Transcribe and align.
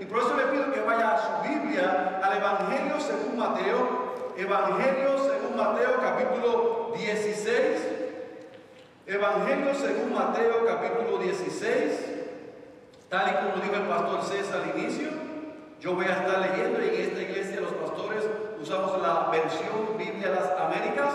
Y 0.00 0.04
por 0.06 0.18
eso 0.18 0.36
le 0.36 0.44
pido 0.46 0.72
que 0.72 0.80
vaya 0.80 1.14
a 1.14 1.18
su 1.18 1.48
Biblia, 1.48 2.20
al 2.22 2.38
Evangelio 2.38 2.98
según 2.98 3.38
Mateo, 3.38 4.32
Evangelio 4.36 5.18
según 5.18 5.56
Mateo 5.56 6.00
capítulo 6.00 6.92
16, 6.96 7.88
Evangelio 9.06 9.74
según 9.74 10.12
Mateo 10.12 10.66
capítulo 10.66 11.18
16, 11.18 11.92
tal 13.08 13.28
y 13.28 13.32
como 13.34 13.64
dijo 13.64 13.76
el 13.76 13.88
pastor 13.88 14.22
César 14.24 14.62
al 14.62 14.78
inicio, 14.80 15.08
yo 15.80 15.94
voy 15.94 16.06
a 16.06 16.16
estar 16.16 16.40
leyendo 16.40 16.80
en 16.80 17.00
esta 17.00 17.22
iglesia 17.22 17.60
los 17.60 17.72
pastores 17.72 18.24
usamos 18.60 19.00
la 19.00 19.28
versión 19.30 19.96
Biblia 19.96 20.30
de 20.30 20.34
las 20.34 20.50
Américas. 20.58 21.14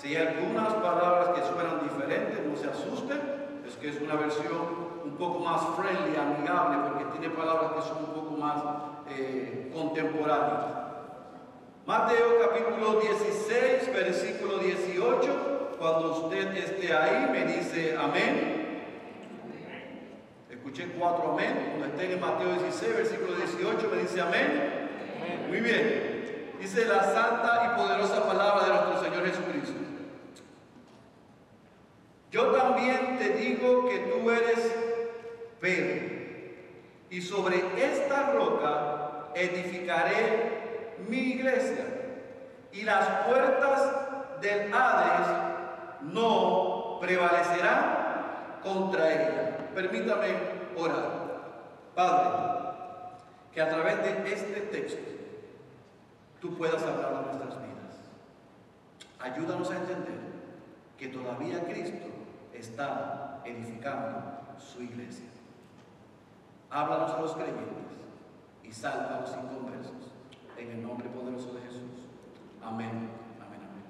Si 0.00 0.14
hay 0.14 0.28
algunas 0.28 0.72
palabras 0.74 1.28
que 1.34 1.42
suenan 1.42 1.82
diferentes, 1.82 2.46
no 2.46 2.56
se 2.56 2.68
asusten, 2.70 3.20
es 3.66 3.74
que 3.76 3.88
es 3.88 4.00
una 4.00 4.14
versión 4.14 4.95
un 5.06 5.16
poco 5.16 5.38
más 5.38 5.60
friendly, 5.76 6.16
amigable, 6.16 6.90
porque 6.90 7.18
tiene 7.18 7.34
palabras 7.34 7.72
que 7.72 7.82
son 7.82 7.98
un 7.98 8.14
poco 8.14 8.36
más 8.36 8.56
eh, 9.08 9.70
contemporáneas. 9.72 10.64
Mateo 11.86 12.40
capítulo 12.40 13.00
16, 13.00 13.94
versículo 13.94 14.58
18, 14.58 15.76
cuando 15.78 16.24
usted 16.24 16.56
esté 16.56 16.92
ahí 16.92 17.30
me 17.30 17.44
dice 17.44 17.96
amén. 17.96 18.64
Escuché 20.50 20.88
cuatro 20.98 21.32
amén. 21.32 21.76
Cuando 21.78 21.86
esté 21.86 22.12
en 22.12 22.20
Mateo 22.20 22.52
16, 22.54 22.96
versículo 22.96 23.36
18, 23.36 23.88
me 23.88 24.02
dice 24.02 24.20
amén. 24.20 24.90
Muy 25.48 25.60
bien. 25.60 26.54
Dice 26.60 26.86
la 26.86 27.04
santa 27.04 27.72
y 27.72 27.80
poderosa 27.80 28.26
palabra 28.26 28.64
de 28.64 28.70
nuestro 28.70 29.04
Señor 29.04 29.26
Jesucristo. 29.26 29.74
Yo 32.32 32.46
también 32.46 33.16
te 33.18 33.30
digo 33.30 33.88
que 33.88 33.98
tú 33.98 34.28
eres 34.30 34.85
Y 37.10 37.22
sobre 37.22 37.56
esta 37.76 38.32
roca 38.32 39.28
edificaré 39.34 40.96
mi 41.08 41.18
iglesia, 41.18 41.84
y 42.72 42.82
las 42.82 43.26
puertas 43.26 44.40
del 44.40 44.72
Hades 44.72 45.26
no 46.02 46.98
prevalecerán 47.00 48.60
contra 48.62 49.12
ella. 49.12 49.58
Permítame 49.74 50.28
orar. 50.76 51.26
Padre, 51.94 52.28
que 53.52 53.60
a 53.60 53.68
través 53.68 54.02
de 54.02 54.32
este 54.32 54.60
texto 54.60 55.10
tú 56.40 56.56
puedas 56.56 56.82
hablar 56.82 57.14
a 57.14 57.22
nuestras 57.22 57.56
vidas. 57.62 57.96
Ayúdanos 59.18 59.70
a 59.70 59.76
entender 59.76 60.20
que 60.98 61.08
todavía 61.08 61.64
Cristo 61.64 62.06
está 62.52 63.42
edificando 63.44 64.36
su 64.58 64.82
iglesia. 64.82 65.35
Háblanos 66.70 67.12
a 67.12 67.20
los 67.20 67.32
creyentes 67.32 67.66
y 68.62 68.72
salva 68.72 69.16
a 69.16 69.20
los 69.20 69.30
inconversos. 69.30 69.92
En 70.58 70.70
el 70.70 70.82
nombre 70.82 71.08
poderoso 71.08 71.52
de 71.54 71.60
Jesús. 71.62 72.06
Amén. 72.62 73.10
Amén, 73.38 73.60
amén. 73.60 73.84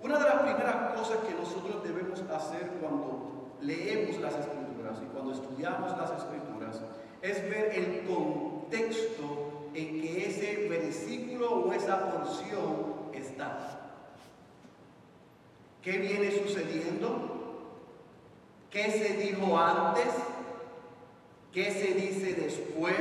Una 0.00 0.18
de 0.18 0.24
las 0.24 0.42
primeras 0.42 0.98
cosas 0.98 1.18
que 1.18 1.34
nosotros 1.34 1.82
debemos 1.84 2.20
hacer 2.20 2.70
cuando 2.80 3.56
leemos 3.60 4.18
las 4.20 4.34
escrituras 4.34 4.98
y 5.02 5.06
cuando 5.06 5.32
estudiamos 5.32 5.96
las 5.98 6.10
escrituras 6.12 6.80
es 7.22 7.42
ver 7.48 7.72
el 7.74 8.06
contexto 8.06 9.70
en 9.74 10.00
que 10.00 10.26
ese 10.26 10.68
versículo 10.68 11.66
o 11.66 11.72
esa 11.72 12.10
porción 12.10 13.10
está. 13.12 13.80
¿Qué 15.82 15.98
viene 15.98 16.30
sucediendo? 16.32 17.28
¿Qué 18.70 18.90
se 18.90 19.14
dijo 19.16 19.58
antes? 19.58 20.08
¿Qué 21.52 21.70
se 21.72 21.94
dice 21.94 22.34
después? 22.34 22.96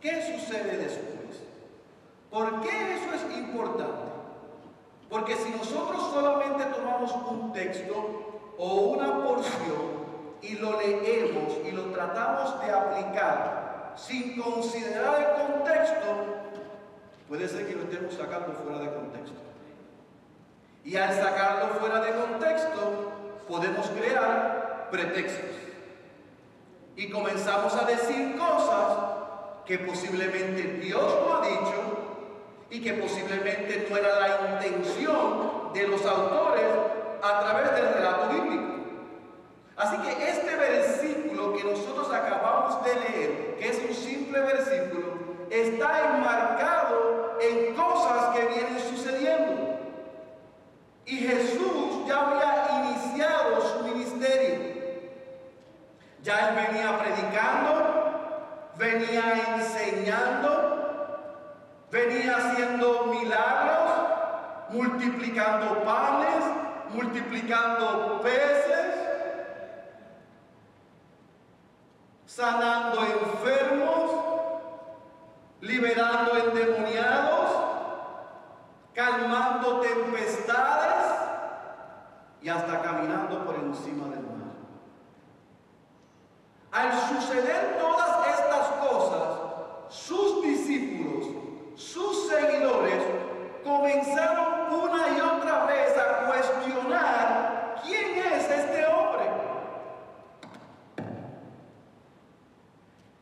¿Qué 0.00 0.22
sucede 0.22 0.76
después? 0.76 1.40
¿Por 2.30 2.60
qué 2.60 2.94
eso 2.94 3.14
es 3.14 3.36
importante? 3.36 4.06
Porque 5.10 5.36
si 5.36 5.50
nosotros 5.50 6.02
solamente 6.12 6.64
tomamos 6.66 7.12
un 7.30 7.52
texto 7.52 8.54
o 8.58 8.74
una 8.74 9.24
porción 9.24 10.06
y 10.42 10.54
lo 10.54 10.80
leemos 10.80 11.54
y 11.66 11.72
lo 11.72 11.84
tratamos 11.86 12.60
de 12.60 12.70
aplicar 12.70 13.94
sin 13.96 14.40
considerar 14.40 15.20
el 15.20 15.46
contexto, 15.46 16.06
puede 17.28 17.48
ser 17.48 17.66
que 17.66 17.74
lo 17.74 17.82
estemos 17.82 18.14
sacando 18.14 18.52
fuera 18.52 18.78
de 18.78 18.94
contexto. 18.94 19.36
Y 20.84 20.96
al 20.96 21.12
sacarlo 21.14 21.74
fuera 21.80 22.00
de 22.00 22.12
contexto, 22.12 23.12
podemos 23.48 23.88
crear 23.88 24.88
pretextos 24.90 25.65
y 26.96 27.10
comenzamos 27.10 27.74
a 27.74 27.84
decir 27.84 28.36
cosas 28.38 28.98
que 29.66 29.78
posiblemente 29.80 30.62
Dios 30.80 31.14
no 31.26 31.34
ha 31.34 31.46
dicho 31.46 32.06
y 32.70 32.80
que 32.80 32.94
posiblemente 32.94 33.86
no 33.90 33.96
era 33.96 34.20
la 34.20 34.64
intención 34.64 35.72
de 35.74 35.88
los 35.88 36.04
autores 36.06 36.64
a 37.22 37.40
través 37.40 37.74
del 37.74 37.94
relato 37.94 38.28
bíblico. 38.30 38.76
Así 39.76 39.96
que 39.98 40.30
este 40.30 40.56
versículo 40.56 41.54
que 41.54 41.64
nosotros 41.64 42.10
acabamos 42.12 42.82
de 42.84 42.94
leer, 42.94 43.56
que 43.58 43.68
es 43.68 43.78
un 43.86 43.94
simple 43.94 44.40
versículo, 44.40 45.06
está 45.50 46.16
enmarcado 46.16 47.38
en 47.40 47.74
cosas 47.74 48.34
que 48.34 48.46
vienen 48.46 48.80
sucediendo. 48.80 49.78
Y 51.04 51.18
Jesús 51.18 52.06
ya 52.08 52.26
había 52.26 52.90
iniciado 52.90 53.60
su 53.60 53.84
ministerio. 53.84 54.65
Ya 56.26 56.48
él 56.48 56.56
venía 56.56 56.98
predicando, 56.98 57.70
venía 58.76 59.54
enseñando, 59.54 60.50
venía 61.88 62.36
haciendo 62.36 63.04
milagros, 63.04 63.90
multiplicando 64.70 65.84
panes, 65.84 66.44
multiplicando 66.90 68.20
peces, 68.22 68.92
sanando 72.24 73.02
enfermos, 73.02 74.10
liberando 75.60 76.38
endemoniados, 76.38 77.50
calmando 78.94 79.78
tempestades 79.78 81.06
y 82.42 82.48
hasta 82.48 82.82
caminando 82.82 83.44
por 83.44 83.54
encima 83.54 84.08
del. 84.08 84.25
Al 86.76 86.92
suceder 86.92 87.78
todas 87.78 88.28
estas 88.28 88.66
cosas, 88.86 89.38
sus 89.88 90.42
discípulos, 90.42 91.26
sus 91.74 92.28
seguidores, 92.28 93.02
comenzaron 93.64 94.74
una 94.74 95.08
y 95.08 95.20
otra 95.22 95.64
vez 95.64 95.96
a 95.96 96.26
cuestionar 96.26 97.76
quién 97.82 98.18
es 98.18 98.50
este 98.50 98.86
hombre. 98.88 99.24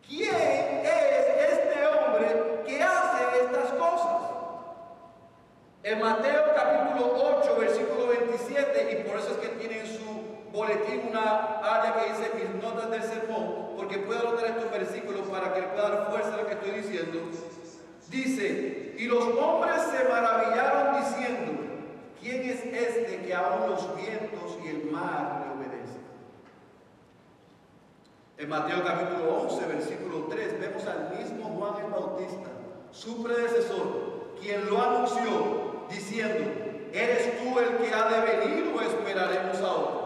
¿Quién 0.09 0.35
es 0.35 1.53
este 1.53 1.87
hombre 1.87 2.63
que 2.67 2.83
hace 2.83 3.39
estas 3.41 3.73
cosas? 3.75 4.31
En 5.85 6.01
Mateo 6.01 6.43
capítulo 6.57 7.39
8, 7.41 7.57
versículo 7.57 8.09
27, 8.09 8.99
y 8.99 9.09
por 9.09 9.21
eso 9.21 9.31
es 9.31 9.37
que 9.37 9.49
tienen 9.59 9.87
su 9.87 10.05
boletín 10.55 11.09
una 11.11 11.59
área 11.63 11.95
que 11.95 12.13
dice 12.13 12.31
mis 12.37 12.63
notas 12.63 12.89
del 12.89 13.03
sermón, 13.03 13.75
porque 13.77 13.99
puedo 13.99 14.29
anotar 14.29 14.47
estos 14.47 14.71
versículos 14.71 15.27
para 15.27 15.53
que 15.53 15.63
le 15.63 15.67
pueda 15.67 15.91
dar 15.91 16.11
fuerza 16.11 16.35
a 16.35 16.37
lo 16.37 16.47
que 16.47 16.55
estoy 16.55 16.71
diciendo. 16.71 17.19
Dice, 18.09 18.95
y 18.97 19.05
los 19.07 19.25
hombres 19.25 19.83
se 19.91 20.09
maravillaron 20.09 21.03
diciendo, 21.03 21.53
¿quién 22.21 22.43
es 22.43 22.65
este 22.65 23.23
que 23.27 23.35
aún 23.35 23.71
los 23.71 23.97
vientos 23.97 24.59
y 24.65 24.69
el 24.69 24.91
mar 24.93 25.43
le 25.45 25.67
obedecen? 25.67 26.05
En 28.39 28.49
Mateo 28.49 28.85
capítulo 28.85 29.43
11, 29.49 29.67
versículo 29.67 30.27
3, 30.31 30.61
vemos 30.61 30.87
al 30.87 31.19
mismo 31.19 31.45
Juan 31.49 31.85
el 31.85 31.91
Bautista, 31.91 32.51
su 32.93 33.25
predecesor, 33.25 34.37
quien 34.41 34.71
lo 34.71 34.81
anunció 34.81 35.87
diciendo, 35.91 36.45
¿eres 36.93 37.43
tú 37.43 37.59
el 37.59 37.77
que 37.79 37.93
ha 37.93 38.09
de 38.09 38.37
venir 38.37 38.73
o 38.77 38.81
esperaremos 38.81 39.59
a 39.59 39.73
otro? 39.73 40.05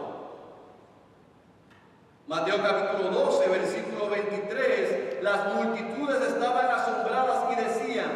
Mateo 2.29 2.63
capítulo 2.63 3.09
12, 3.09 3.49
versículo 3.49 4.11
23, 4.11 5.23
las 5.23 5.55
multitudes 5.55 6.21
estaban 6.21 6.67
asombradas 6.67 7.51
y 7.51 7.55
decían, 7.57 8.11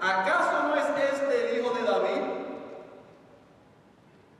¿acaso 0.00 0.68
no 0.68 0.74
es 0.74 0.84
este 1.12 1.50
el 1.50 1.58
hijo 1.58 1.74
de 1.74 1.82
David? 1.82 2.22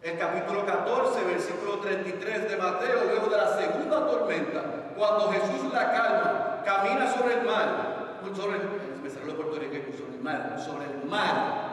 El 0.01 0.19
capítulo 0.19 0.65
14, 0.65 1.25
versículo 1.25 1.79
33 1.81 2.51
de 2.51 2.57
Mateo, 2.57 3.05
luego 3.05 3.27
de 3.27 3.37
la 3.37 3.59
segunda 3.59 4.07
tormenta, 4.07 4.63
cuando 4.97 5.31
Jesús 5.31 5.75
la 5.75 5.93
calma, 5.93 6.63
camina 6.65 7.13
sobre 7.13 7.35
el 7.35 7.43
mar, 7.43 8.17
sobre 8.35 8.57
el, 8.57 8.63
el 10.15 10.21
mar, 10.21 10.57
el 10.57 11.09
mar. 11.09 11.69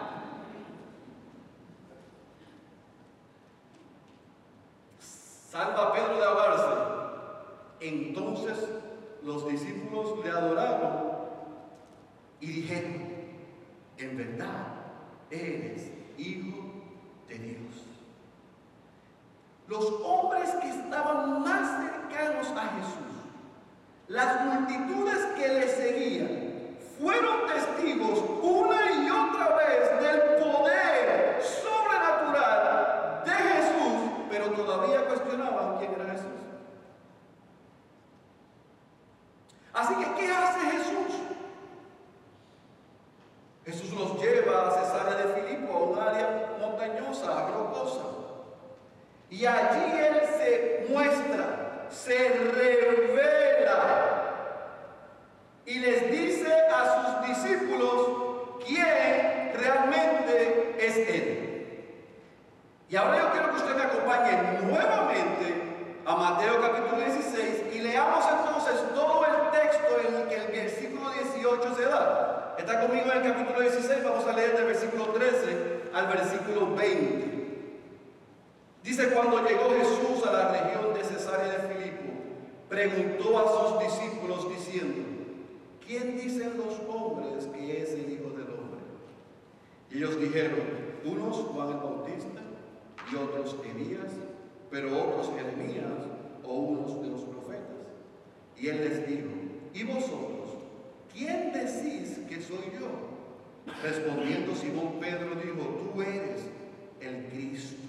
Salva 5.00 5.84
a 5.84 5.94
Pedro 5.94 6.18
de 6.18 6.24
ahogarse. 6.26 6.86
Entonces 7.80 8.58
los 9.24 9.48
discípulos 9.48 10.24
le 10.24 10.32
adoraron 10.32 11.16
y 12.40 12.48
dijeron, 12.48 13.16
en 13.98 14.18
verdad, 14.18 14.68
eres 15.32 15.92
hijo 16.18 16.58
de 17.28 17.36
Dios. 17.36 17.86
Los 19.68 19.86
hombres 20.04 20.50
que 20.62 20.70
estaban 20.70 21.42
más 21.42 21.84
cercanos 21.84 22.48
a 22.50 22.68
Jesús, 22.76 23.16
las 24.08 24.46
multitudes 24.46 25.26
que 25.38 25.48
le 25.48 25.68
seguían, 25.68 26.45
fueron 27.00 27.46
testigos 27.48 28.20
una 28.42 28.92
y 28.92 29.10
otra 29.10 29.56
vez 29.58 30.02
del 30.02 30.44
poder 30.44 31.42
sobrenatural 31.44 33.24
de 33.26 33.32
Jesús, 33.32 34.12
pero 34.30 34.52
todavía 34.52 35.06
cuestionaban 35.06 35.78
quién 35.78 35.94
era 35.94 36.12
Jesús. 36.12 36.26
Así 39.74 39.96
que, 39.96 40.14
¿qué 40.16 40.32
hace 40.32 40.60
Jesús? 40.72 41.16
Jesús 43.66 43.92
los 43.94 44.22
lleva 44.22 44.68
a 44.68 44.72
Cesarea 44.72 45.26
de 45.26 45.42
Filipo, 45.42 45.74
a 45.74 45.80
un 45.80 46.00
área 46.00 46.56
montañosa, 46.62 47.48
rocosa. 47.48 48.04
Y 49.30 49.46
allí 49.46 49.92
Él 49.92 50.22
se 50.38 50.86
muestra, 50.90 51.88
se 51.90 52.30
revela 52.30 54.05
y 55.66 55.80
les 55.80 56.12
dice 56.12 56.54
a 56.70 57.02
sus 57.02 57.28
discípulos 57.28 58.08
quién 58.66 59.52
realmente 59.56 60.76
es 60.80 60.98
Él. 60.98 61.46
Y 62.88 62.96
ahora 62.96 63.18
yo 63.20 63.32
quiero 63.32 63.50
que 63.50 63.56
usted 63.58 63.76
me 63.76 63.84
acompañe 63.84 64.60
nuevamente 64.62 65.64
a 66.06 66.16
Mateo 66.16 66.62
capítulo 66.62 67.02
16 67.04 67.74
y 67.74 67.80
leamos 67.80 68.24
entonces 68.40 68.94
todo 68.94 69.26
el 69.26 69.60
texto 69.60 70.08
en 70.08 70.16
el 70.16 70.28
que 70.28 70.36
el 70.36 70.48
versículo 70.52 71.10
18 71.10 71.76
se 71.76 71.82
da. 71.86 72.56
Está 72.60 72.82
conmigo 72.82 73.12
en 73.12 73.18
el 73.18 73.34
capítulo 73.34 73.62
16, 73.62 74.04
vamos 74.04 74.28
a 74.28 74.34
leer 74.34 74.56
del 74.56 74.66
versículo 74.66 75.06
13 75.08 75.90
al 75.94 76.08
versículo 76.08 76.76
20. 76.76 77.36
Dice, 78.84 79.10
cuando 79.10 79.44
llegó 79.44 79.72
Jesús 79.72 80.28
a 80.28 80.32
la 80.32 80.50
región 80.50 80.94
de 80.94 81.04
Cesarea 81.04 81.58
de 81.58 81.74
Filipo, 81.74 82.14
preguntó 82.70 83.40
a 83.40 83.70
sus 83.70 83.80
discípulos 83.80 84.48
diciendo, 84.48 85.15
¿quién 85.88 86.18
dicen 86.18 86.58
los 86.58 86.80
hombres 86.90 87.46
que 87.46 87.82
es 87.82 87.92
el 87.92 88.12
Hijo 88.12 88.30
del 88.30 88.48
Hombre? 88.48 88.82
Y 89.92 89.98
ellos 89.98 90.20
dijeron, 90.20 90.60
unos 91.06 91.38
Juan 91.38 91.70
el 91.70 91.78
Bautista 91.78 92.42
y 93.12 93.16
otros 93.16 93.56
Elías, 93.64 94.12
pero 94.72 94.88
otros 94.90 95.32
Jeremías 95.36 96.08
o 96.44 96.54
unos 96.54 97.02
de 97.02 97.10
los 97.10 97.22
profetas. 97.22 97.62
Y 98.58 98.68
él 98.68 98.78
les 98.80 99.08
dijo, 99.08 99.30
¿y 99.74 99.84
vosotros? 99.84 100.58
¿Quién 101.14 101.54
decís 101.54 102.20
que 102.28 102.42
soy 102.42 102.72
yo? 102.80 103.16
Respondiendo 103.84 104.56
Simón 104.56 105.00
Pedro 105.00 105.36
dijo, 105.36 105.92
tú 105.94 106.02
eres 106.02 106.42
el 107.02 107.26
Cristo 107.28 107.86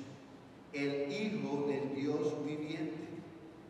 el 0.76 1.10
Hijo 1.10 1.66
del 1.68 1.94
Dios 1.94 2.44
viviente. 2.44 2.92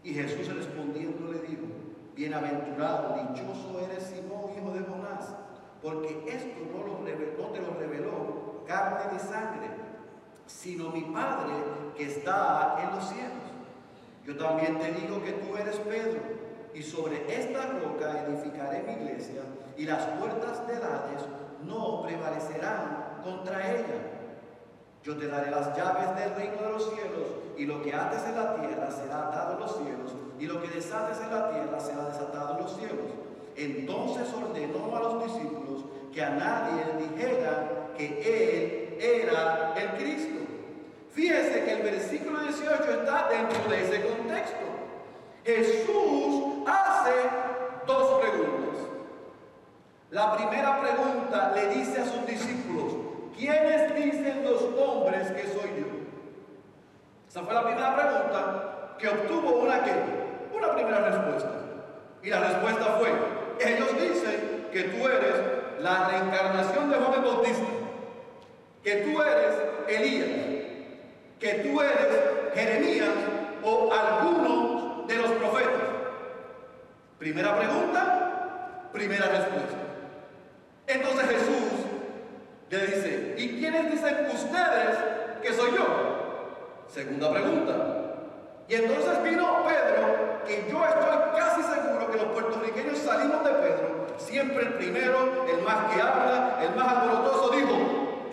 Y 0.02 0.14
Jesús 0.14 0.52
respondiendo 0.54 1.32
le 1.32 1.40
dijo, 1.40 1.66
bienaventurado, 2.16 3.14
dichoso 3.14 3.78
eres 3.78 4.04
Simón, 4.04 4.50
hijo 4.56 4.70
de 4.72 4.80
Jonás, 4.80 5.34
porque 5.82 6.24
esto 6.26 6.60
no, 6.72 7.04
te 7.52 7.60
lo 7.60 7.74
reveló 7.78 8.64
carne 8.66 9.12
ni 9.12 9.18
sangre, 9.18 9.68
sino 10.46 10.90
mi 10.90 11.02
Padre 11.02 11.52
que 11.96 12.04
está 12.04 12.78
en 12.82 12.96
los 12.96 13.08
cielos. 13.08 13.32
Yo 14.24 14.36
también 14.36 14.78
te 14.78 14.92
digo 14.92 15.22
que 15.22 15.32
tú 15.32 15.56
eres 15.56 15.76
Pedro, 15.76 16.20
y 16.74 16.82
sobre 16.82 17.32
esta 17.32 17.66
roca 17.66 18.24
edificaré 18.26 18.82
mi 18.82 18.92
iglesia, 19.04 19.42
y 19.76 19.84
las 19.84 20.04
puertas 20.18 20.66
del 20.66 20.82
Hades 20.82 21.22
no 21.64 22.02
prevalecerán 22.02 23.20
contra 23.22 23.74
ella. 23.74 24.12
Yo 25.04 25.16
te 25.16 25.28
daré 25.28 25.50
las 25.50 25.76
llaves 25.76 26.16
del 26.16 26.34
reino 26.34 26.62
de 26.62 26.72
los 26.72 26.90
cielos, 26.90 27.28
y 27.56 27.66
lo 27.66 27.82
que 27.82 27.94
ates 27.94 28.24
en 28.24 28.36
la 28.36 28.54
tierra 28.56 28.90
será 28.90 29.28
atado 29.28 29.54
en 29.54 29.60
los 29.60 29.76
cielos, 29.76 30.25
y 30.38 30.46
lo 30.46 30.62
que 30.62 30.68
desates 30.68 31.18
en 31.20 31.30
la 31.30 31.50
tierra 31.50 31.80
será 31.80 32.08
desatado 32.08 32.56
en 32.56 32.62
los 32.62 32.76
cielos. 32.76 33.10
Entonces 33.56 34.32
ordenó 34.34 34.96
a 34.96 35.00
los 35.00 35.24
discípulos 35.24 35.84
que 36.12 36.22
a 36.22 36.30
nadie 36.30 37.08
dijera 37.08 37.88
que 37.96 38.06
él 38.20 38.98
era 39.00 39.74
el 39.76 40.02
Cristo. 40.02 40.44
Fíjese 41.12 41.64
que 41.64 41.72
el 41.72 41.82
versículo 41.82 42.40
18 42.40 42.82
está 43.00 43.28
dentro 43.30 43.70
de 43.70 43.82
ese 43.82 44.02
contexto. 44.06 44.66
Jesús 45.44 46.66
hace 46.66 47.12
dos 47.86 48.20
preguntas. 48.20 48.80
La 50.10 50.36
primera 50.36 50.80
pregunta 50.80 51.52
le 51.54 51.68
dice 51.68 52.00
a 52.00 52.04
sus 52.04 52.26
discípulos, 52.26 52.92
¿quiénes 53.36 53.94
dicen 53.94 54.44
los 54.44 54.62
hombres 54.78 55.30
que 55.32 55.42
soy 55.44 55.70
yo? 55.80 55.86
Esa 57.28 57.42
fue 57.42 57.54
la 57.54 57.64
primera 57.64 57.96
pregunta 57.96 58.96
que 58.98 59.08
obtuvo 59.08 59.62
una 59.62 59.82
que, 59.84 59.92
una 60.56 60.74
primera 60.74 61.00
respuesta. 61.00 61.50
Y 62.22 62.30
la 62.30 62.40
respuesta 62.40 62.84
fue, 62.98 63.10
ellos 63.60 63.88
dicen 64.00 64.66
que 64.72 64.82
tú 64.84 65.06
eres 65.06 65.34
la 65.80 66.08
reencarnación 66.08 66.90
de 66.90 66.96
Juan 66.96 67.14
el 67.14 67.20
Bautista, 67.20 67.66
que 68.82 68.96
tú 68.96 69.22
eres 69.22 69.54
Elías, 69.88 70.28
que 71.38 71.54
tú 71.62 71.80
eres 71.80 72.54
Jeremías 72.54 73.10
o 73.62 73.92
alguno 73.92 75.04
de 75.06 75.16
los 75.16 75.30
profetas. 75.32 75.82
Primera 77.18 77.56
pregunta, 77.56 78.88
primera 78.92 79.26
respuesta. 79.26 79.76
Entonces 80.86 81.26
Jesús 81.28 81.86
le 82.70 82.86
dice, 82.86 83.34
¿y 83.38 83.58
quiénes 83.58 83.90
dicen 83.90 84.26
ustedes 84.32 84.98
que 85.42 85.52
soy 85.52 85.72
yo? 85.76 86.84
Segunda 86.88 87.30
pregunta. 87.30 87.72
Y 88.68 88.74
entonces 88.74 89.22
vino 89.22 89.64
Pedro, 89.64 90.35
que 90.46 90.66
yo 90.70 90.84
estoy 90.84 91.40
casi 91.40 91.62
seguro 91.62 92.10
que 92.10 92.18
los 92.18 92.26
puertorriqueños 92.26 92.98
salimos 92.98 93.44
de 93.44 93.50
Pedro, 93.50 94.06
siempre 94.18 94.66
el 94.66 94.74
primero, 94.74 95.46
el 95.46 95.62
más 95.62 95.92
que 95.92 96.00
habla, 96.00 96.60
el 96.62 96.74
más 96.76 96.88
alborotoso, 96.88 97.50
dijo, 97.50 97.76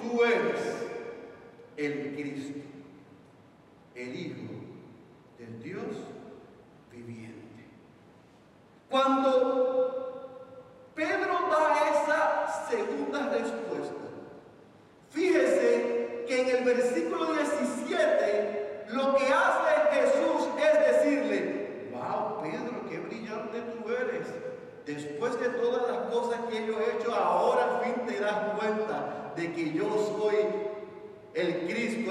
tú 0.01 0.23
eres 0.23 0.61
el 1.77 2.13
Cristo, 2.15 2.59
el 3.95 4.15
Hijo 4.15 4.53
del 5.39 5.63
Dios 5.63 5.83
viviente. 6.91 7.67
Cuando 8.89 9.93
Pedro 10.93 11.33
da 11.49 11.89
esa 11.89 12.67
segunda 12.69 13.12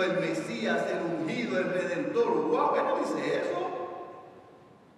El 0.01 0.21
Mesías, 0.21 0.85
el 0.89 1.03
ungido, 1.03 1.59
el 1.59 1.65
Redentor. 1.65 2.49
¡Wow! 2.49 2.73
¿Qué 2.73 2.83
no 2.83 2.99
dice 2.99 3.41
eso? 3.41 3.63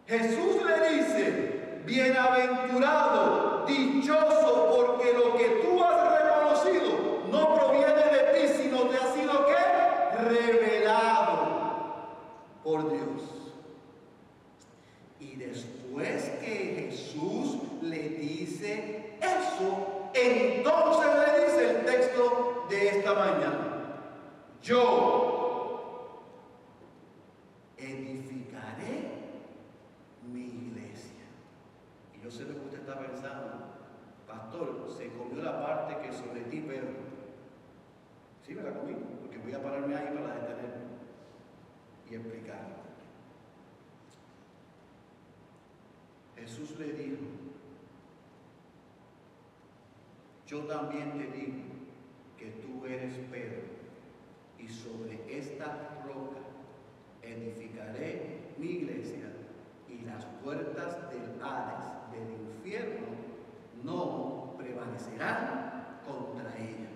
Jesús 0.07 0.63
le 0.63 0.97
dice, 0.97 1.81
bienaventurado, 1.85 3.65
dichoso, 3.67 4.75
porque 4.77 5.13
lo 5.15 5.37
que 5.37 5.63
tú 5.63 5.83
has 5.83 6.23
reconocido 6.23 7.25
no 7.31 7.55
proviene 7.55 8.05
de 8.05 8.19
ti, 8.35 8.63
sino 8.63 8.83
te 8.83 8.97
ha 8.97 9.13
sido 9.15 9.47
que 9.47 9.55
revelado 10.29 11.39
por 12.63 12.91
Dios. 12.91 13.23
Y 15.19 15.37
después 15.37 16.23
que 16.41 16.91
Jesús 16.91 17.59
le 17.83 18.11
dice 18.11 19.17
eso, 19.21 20.11
entonces 20.13 21.11
le 21.19 21.45
dice 21.45 21.71
el 21.71 21.85
texto 21.85 22.67
de 22.69 22.89
esta 22.89 23.15
mañana. 23.15 23.64
Yo 24.65 26.23
edificaré 27.77 29.11
mi 30.33 30.41
iglesia. 30.41 31.27
Y 32.17 32.25
yo 32.25 32.31
sé 32.31 32.45
lo 32.45 32.55
que 32.55 32.65
usted 32.65 32.79
está 32.79 32.99
pensando. 32.99 33.75
Pastor, 34.27 34.87
se 34.97 35.13
comió 35.13 35.43
la 35.45 35.63
parte 35.63 35.99
que 36.01 36.15
sobre 36.15 36.41
ti, 36.45 36.61
Pedro. 36.61 36.95
Sí, 38.47 38.55
me 38.55 38.63
la 38.63 38.73
comí, 38.73 38.95
porque 39.21 39.37
voy 39.37 39.53
a 39.53 39.63
pararme 39.63 39.97
ahí 39.97 40.17
para 40.17 40.35
detenerme 40.35 40.85
y 42.11 42.15
explicar. 42.15 42.85
Jesús 46.37 46.79
le 46.79 46.93
dijo, 46.95 47.23
yo 50.47 50.61
también 50.61 51.19
te 51.19 51.37
digo 51.37 51.65
que 52.39 52.47
tú 52.63 52.87
eres 52.87 53.13
Pedro 53.31 53.84
y 54.65 54.69
sobre 54.69 55.21
esta 55.29 56.01
roca 56.07 56.41
edificaré 57.23 58.55
mi 58.57 58.67
iglesia 58.67 59.31
y 59.89 60.05
las 60.07 60.25
puertas 60.43 61.11
del 61.11 61.43
Hades, 61.43 61.85
del 62.13 62.31
infierno, 62.33 63.07
no 63.83 64.55
prevalecerán 64.57 65.99
contra 66.07 66.57
ella. 66.57 66.89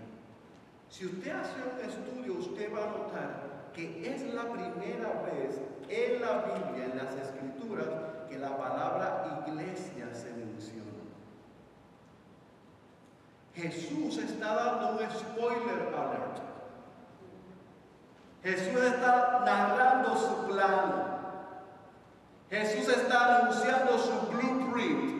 Si 0.88 1.06
usted 1.06 1.30
hace 1.30 1.56
un 1.60 1.90
estudio, 1.90 2.38
usted 2.38 2.72
va 2.72 2.84
a 2.84 2.90
notar 2.90 3.70
que 3.74 4.14
es 4.14 4.22
la 4.34 4.50
primera 4.50 5.22
vez 5.22 5.60
en 5.88 6.20
la 6.22 6.44
Biblia, 6.44 6.86
en 6.86 6.98
las 6.98 7.14
Escrituras, 7.16 7.88
que 8.28 8.38
la 8.38 8.56
palabra 8.56 9.44
iglesia 9.46 10.14
se 10.14 10.32
menciona. 10.32 10.88
Jesús 13.54 14.18
está 14.18 14.54
dando 14.54 14.92
un 14.92 15.10
spoiler 15.10 15.94
alert 15.94 16.48
Jesús 18.42 18.82
está 18.82 19.42
narrando 19.44 20.16
su 20.16 20.46
plan. 20.46 21.18
Jesús 22.50 22.88
está 22.88 23.38
anunciando 23.38 23.98
su 23.98 24.12
blueprint 24.28 25.18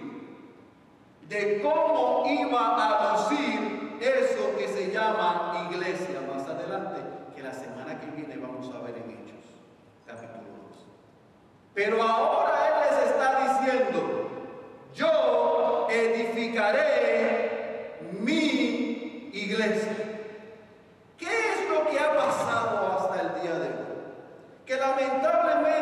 de 1.29 1.61
cómo 1.61 2.25
iba 2.27 2.77
a 2.77 3.13
lucir 3.13 3.99
eso 4.01 4.57
que 4.57 4.67
se 4.69 4.91
llama 4.91 5.69
iglesia 5.71 6.23
más 6.33 6.49
adelante, 6.49 7.03
que 7.35 7.43
la 7.43 7.53
semana 7.53 8.01
que 8.01 8.07
viene 8.13 8.37
vamos 8.37 8.75
a 8.75 8.79
ver 8.81 8.97
en 8.97 9.11
Hechos, 9.11 9.45
capítulo 10.07 10.47
2. 10.71 10.87
Pero 11.75 12.03
ahora 12.03 12.69
Él 12.69 12.75
les 12.89 12.99
está 13.11 13.61
diciendo, 13.61 14.01
yo 14.95 15.87
edificaré 15.91 17.99
mi 18.21 19.29
iglesia. 19.35 19.97
¿Qué 21.19 21.27
es 21.27 21.69
lo 21.69 21.87
que 21.91 21.99
ha 21.99 22.17
pasado? 22.17 22.48
lamentablemente 24.99 25.78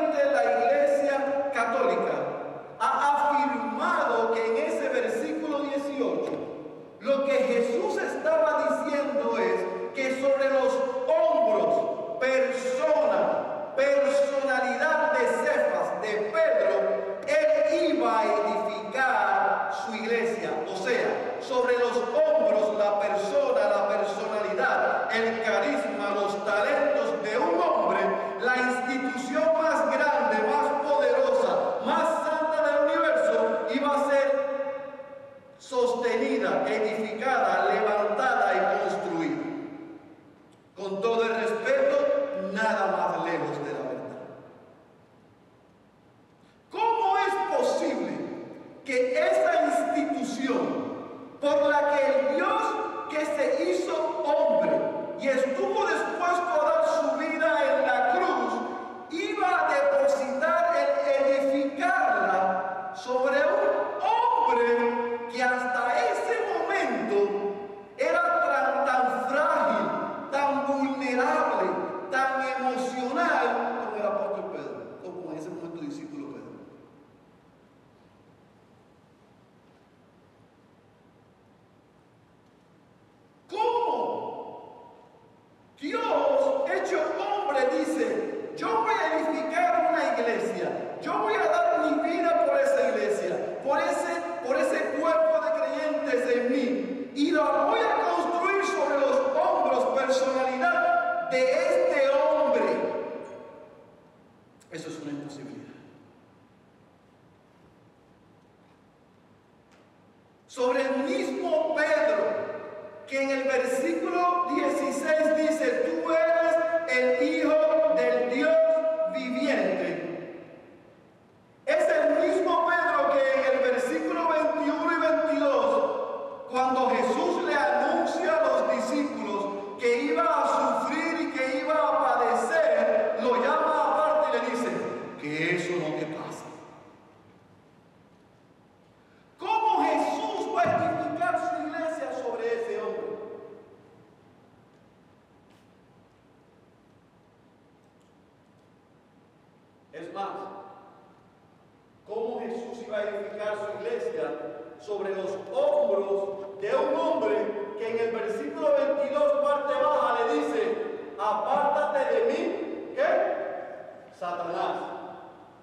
sobre 154.80 155.14
los 155.14 155.30
hombros 155.52 156.60
de 156.60 156.74
un 156.74 156.94
hombre 156.94 157.36
que 157.78 157.90
en 157.90 157.98
el 157.98 158.10
versículo 158.14 158.72
22 158.72 159.32
parte 159.42 159.74
baja 159.74 160.26
le 160.26 160.34
dice, 160.34 160.76
apártate 161.18 162.14
de 162.14 162.32
mí, 162.32 162.92
¿qué? 162.94 164.14
Satanás. 164.18 164.76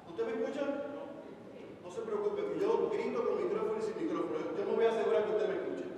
¿Usted 0.07 0.25
me 0.25 0.31
escucha? 0.33 0.62
No 1.83 1.91
se 1.91 2.01
preocupe, 2.01 2.43
que 2.53 2.60
yo 2.60 2.89
grito 2.91 3.27
con 3.27 3.43
micrófono 3.43 3.79
y 3.79 3.81
sin 3.81 3.98
micrófono. 3.98 4.39
Yo 4.57 4.65
me 4.65 4.75
voy 4.75 4.86
a 4.86 4.89
asegurar 4.89 5.24
que 5.24 5.31
usted 5.31 5.48
me 5.48 5.55
escuche. 5.55 5.93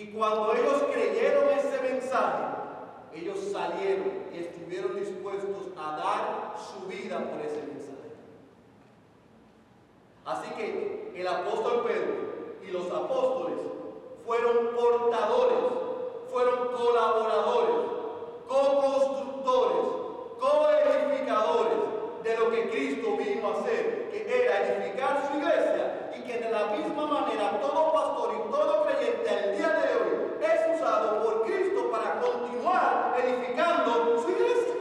Y 0.00 0.06
cuando 0.12 0.54
ellos 0.54 0.82
creyeron 0.90 1.50
ese 1.50 1.78
mensaje, 1.82 2.44
ellos 3.12 3.36
salieron 3.52 4.10
y 4.32 4.38
estuvieron 4.38 4.98
dispuestos 4.98 5.66
a 5.76 5.96
dar 5.98 6.54
su 6.56 6.86
vida 6.86 7.18
por 7.18 7.38
ese 7.42 7.60
mensaje. 7.66 8.08
Así 10.24 10.50
que 10.56 11.12
el 11.14 11.28
apóstol 11.28 11.84
Pedro 11.86 12.14
y 12.66 12.70
los 12.70 12.90
apóstoles 12.90 13.58
fueron 14.24 14.74
portadores, 14.74 15.58
fueron 16.30 16.68
colaboradores, 16.68 17.76
co-constructores, 18.48 19.86
co-edificadores 20.40 21.78
de 22.22 22.38
lo 22.38 22.50
que 22.50 22.70
Cristo 22.70 23.18
vino 23.18 23.48
a 23.48 23.60
hacer, 23.60 24.08
que 24.10 24.44
era 24.44 24.66
edificar 24.66 25.28
su 25.30 25.36
iglesia 25.36 26.10
y 26.16 26.22
que 26.22 26.38
de 26.38 26.50
la 26.50 26.68
misma 26.68 27.06
manera 27.06 27.60
todo 27.60 27.92
pastor 27.92 28.34
y 28.34 28.50
todo 28.50 28.86
creyente 28.86 29.28
al 29.28 29.56
día 29.58 29.68
de 29.68 29.94
hoy 29.96 30.10
es 30.42 30.80
usado 30.80 31.22
por 31.22 31.44
Cristo 31.44 31.90
para 31.90 32.20
continuar 32.20 33.16
edificando 33.22 34.22
su 34.22 34.30
iglesia. 34.30 34.74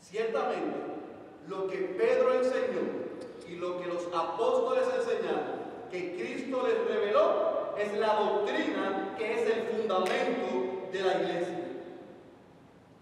Ciertamente, 0.00 0.76
lo 1.46 1.66
que 1.68 1.76
Pedro 1.76 2.34
enseñó 2.34 2.80
y 3.46 3.47
lo 3.58 3.80
que 3.80 3.86
los 3.86 4.06
apóstoles 4.14 4.86
enseñaron, 4.96 5.58
que 5.90 6.16
Cristo 6.16 6.66
les 6.66 6.84
reveló, 6.86 7.74
es 7.76 7.92
la 7.98 8.14
doctrina 8.14 9.14
que 9.16 9.34
es 9.34 9.56
el 9.56 9.62
fundamento 9.64 10.88
de 10.92 11.02
la 11.02 11.14
iglesia. 11.22 11.58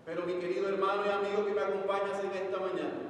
Pero 0.04 0.22
mi 0.22 0.34
querido 0.34 0.68
hermano 0.68 1.02
y 1.06 1.10
amigo 1.10 1.46
que 1.46 1.52
me 1.52 1.62
acompañas 1.62 2.20
en 2.20 2.42
esta 2.42 2.58
mañana, 2.58 3.06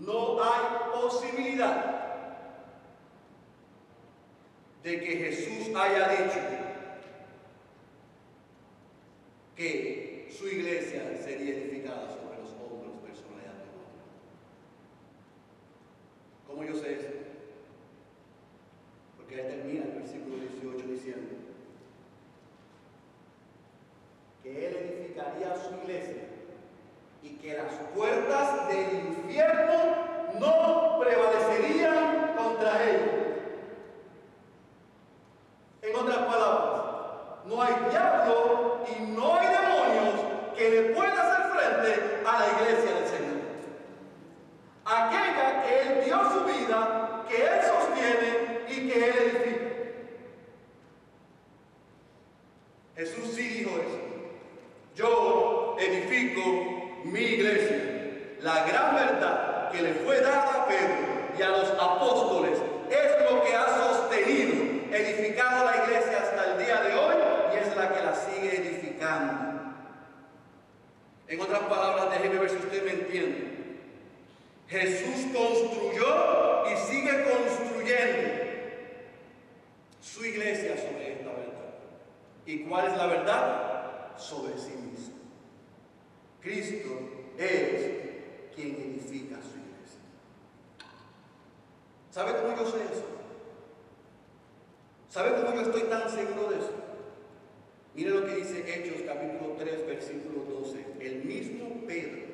no 0.00 0.42
hay 0.42 1.00
posibilidad 1.00 1.98
de 4.82 5.00
que 5.00 5.16
Jesús 5.16 5.74
haya 5.74 6.08
dicho 6.08 6.38
que 9.56 9.87
su 10.38 10.46
iglesia 10.46 11.02
sería 11.20 11.56
edificada 11.56 12.06
sobre 12.10 12.38
los 12.38 12.50
hombros 12.52 12.94
personalidad 13.02 13.54
de 13.54 13.66
hombre. 13.74 13.98
¿Cómo 16.46 16.62
yo 16.62 16.76
sé 16.76 16.94
eso? 16.94 17.08
Porque 19.16 19.40
él 19.40 19.48
termina 19.48 19.84
el 19.86 19.92
versículo 19.94 20.36
18 20.36 20.86
diciendo 20.86 21.34
que 24.44 24.66
él 24.68 24.76
edificaría 24.76 25.56
su 25.56 25.74
iglesia 25.82 26.28
y 27.24 27.30
que 27.30 27.56
las 27.56 27.74
puertas 27.96 28.68
del 28.68 29.08
infierno 29.08 29.74
no 30.38 31.00
prevalecerían 31.00 32.36
contra 32.36 32.88
él. 32.88 33.00
En 35.82 35.96
otras 35.96 36.18
palabras, 36.18 37.44
no 37.44 37.60
hay 37.60 37.74
diablo 37.90 38.84
y 38.86 39.02
no 39.02 39.34
hay 39.34 39.48
demonios 39.48 40.28
que 40.58 40.70
le 40.70 40.82
puedan 40.92 41.16
hacer 41.16 41.42
frente 41.52 42.20
a 42.26 42.40
la 42.40 42.46
iglesia 42.48 42.94
del 42.94 43.06
Señor. 43.06 43.38
Aquella 44.84 45.62
que 45.62 45.80
Él 45.80 46.04
dio 46.04 46.18
su 46.32 46.44
vida, 46.44 47.24
que 47.28 47.36
Él 47.36 47.60
sostiene 47.62 48.64
y 48.68 48.88
que 48.88 49.08
Él 49.08 49.14
edifica. 49.18 49.64
Jesús 52.96 53.34
sí 53.36 53.48
dijo 53.48 53.70
eso. 53.70 53.98
Yo 54.96 55.76
edifico 55.78 56.40
mi 57.04 57.20
iglesia. 57.20 57.84
La 58.40 58.66
gran 58.66 58.96
verdad 58.96 59.70
que 59.70 59.82
le 59.82 59.94
fue 59.94 60.20
dada 60.20 60.62
a 60.62 60.66
Pedro 60.66 61.06
y 61.38 61.42
a 61.42 61.50
los 61.50 61.70
apóstoles 61.70 62.58
es 62.90 63.30
lo 63.30 63.44
que 63.44 63.54
ha 63.54 63.66
sostenido, 63.76 64.54
edificado 64.90 65.66
la 65.66 65.84
iglesia 65.84 66.18
hasta 66.18 66.52
el 66.52 66.64
día 66.64 66.82
de 66.82 66.94
hoy 66.94 67.14
y 67.54 67.58
es 67.58 67.76
la 67.76 67.92
que 67.92 68.02
la 68.02 68.14
sigue 68.14 68.56
edificando. 68.56 69.48
En 71.28 71.38
otras 71.40 71.60
palabras, 71.64 72.10
déjeme 72.10 72.38
ver 72.38 72.48
si 72.48 72.56
usted 72.56 72.84
me 72.84 72.92
entiende. 72.92 73.48
Jesús 74.66 75.26
construyó 75.32 76.66
y 76.72 76.76
sigue 76.90 77.24
construyendo 77.24 78.44
su 80.00 80.24
iglesia 80.24 80.76
sobre 80.76 81.12
esta 81.12 81.30
verdad. 81.30 81.74
¿Y 82.48 82.60
cuál 82.60 82.86
es 82.86 82.96
la 82.96 83.06
verdad? 83.06 84.16
Sobre 84.16 84.56
sí 84.56 84.70
mismo. 84.70 85.16
Cristo 86.40 86.88
es 87.36 88.54
quien 88.54 88.74
edifica 88.74 89.36
su 89.42 89.58
iglesia. 89.58 90.00
¿Sabe 92.10 92.40
cómo 92.40 92.56
yo 92.56 92.70
sé 92.70 92.84
eso? 92.84 93.04
¿Sabe 95.10 95.32
cómo 95.32 95.54
yo 95.56 95.60
estoy 95.60 95.82
tan 95.90 96.08
seguro 96.08 96.48
de 96.48 96.56
eso? 96.56 96.72
Mire 97.94 98.10
lo 98.12 98.24
que 98.24 98.36
dice 98.36 98.64
Hechos 98.66 99.02
capítulo 99.06 99.54
3 99.58 99.86
versículo 99.86 100.44
12. 100.60 100.86
El 101.00 101.24
mismo 101.24 101.86
Pedro, 101.86 102.28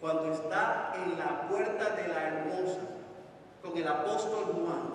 cuando 0.00 0.32
está 0.32 0.94
en 1.04 1.18
la 1.18 1.46
puerta 1.50 1.96
de 1.96 2.08
la 2.08 2.28
hermosa 2.28 2.80
con 3.60 3.76
el 3.76 3.86
apóstol 3.86 4.54
Juan 4.54 4.94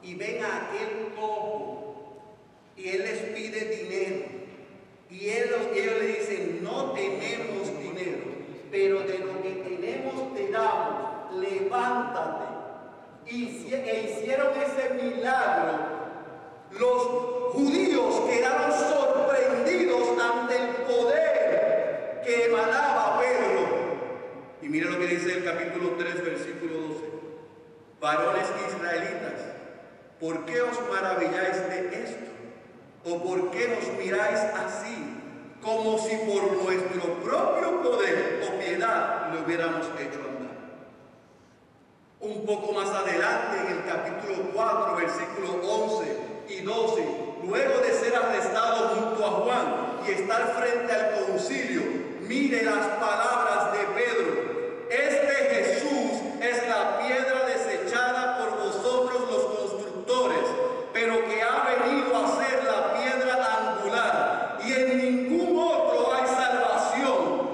y 0.00 0.14
ven 0.14 0.42
a 0.42 0.68
aquel 0.68 1.12
cojo 1.14 1.75
y 2.76 2.88
él 2.88 3.02
les 3.02 3.18
pide 3.34 3.64
dinero 3.64 4.36
y 5.10 5.30
ellos, 5.30 5.60
ellos 5.74 5.94
le 6.00 6.06
dicen, 6.08 6.60
no 6.62 6.92
tenemos 6.92 7.78
dinero, 7.78 8.24
pero 8.70 9.00
de 9.00 9.18
lo 9.18 9.42
que 9.42 9.50
tenemos 9.50 10.34
te 10.34 10.50
damos, 10.50 11.32
levántate. 11.40 12.44
Y, 13.26 13.72
e 13.72 14.10
hicieron 14.10 14.48
ese 14.60 14.94
milagro. 14.94 15.96
Los 16.78 17.02
judíos 17.52 18.20
quedaron 18.28 18.72
sorprendidos 18.72 20.08
ante 20.18 20.56
el 20.56 20.68
poder 20.84 22.20
que 22.24 22.46
emanaba 22.46 23.20
Pedro. 23.20 23.68
Y 24.62 24.68
mire 24.68 24.90
lo 24.90 24.98
que 24.98 25.06
dice 25.06 25.38
el 25.38 25.44
capítulo 25.44 25.90
3, 25.96 26.24
versículo 26.24 26.80
12. 26.88 27.04
Varones 28.00 28.48
israelitas, 28.68 29.40
¿por 30.20 30.44
qué 30.44 30.62
os 30.62 30.78
maravilláis 30.90 31.68
de 31.68 32.02
esto? 32.04 32.35
¿O 33.04 33.22
por 33.22 33.50
qué 33.50 33.68
nos 33.68 33.98
miráis 33.98 34.40
así, 34.40 35.20
como 35.62 35.98
si 35.98 36.16
por 36.16 36.62
nuestro 36.62 37.14
propio 37.22 37.82
poder 37.82 38.42
o 38.46 38.58
piedad 38.58 39.32
le 39.32 39.42
hubiéramos 39.42 39.86
hecho 40.00 40.18
andar? 40.18 40.56
Un 42.20 42.46
poco 42.46 42.72
más 42.72 42.88
adelante, 42.88 43.58
en 43.60 43.78
el 43.78 43.84
capítulo 43.84 44.50
4, 44.54 44.96
versículo 44.96 45.60
11 45.62 46.16
y 46.48 46.60
12, 46.62 47.04
luego 47.46 47.80
de 47.80 47.92
ser 47.92 48.16
arrestado 48.16 48.88
junto 48.88 49.24
a 49.24 49.30
Juan 49.30 49.86
y 50.06 50.12
estar 50.12 50.54
frente 50.54 50.92
al 50.92 51.26
concilio, 51.26 51.82
mire 52.22 52.62
las 52.62 52.86
palabras 52.98 53.72
de 53.72 53.78
Pedro. 53.94 54.86
Este 54.90 55.34
Jesús 55.54 56.20
es 56.40 56.68
la 56.68 56.98
piedra 57.00 57.46
desechada 57.46 58.38
por 58.38 58.58
vosotros 58.58 59.30
los 59.30 59.44
constructores, 59.58 60.46
pero 60.92 61.24
que 61.26 61.42
ha 61.42 61.64
venido 61.64 62.16
a 62.16 62.28
ser 62.36 62.64
la 62.64 62.94
piedra 62.94 63.58
angular. 63.58 64.58
Y 64.64 64.72
en 64.72 64.98
ningún 64.98 65.58
otro 65.58 66.14
hay 66.14 66.26
salvación 66.26 67.46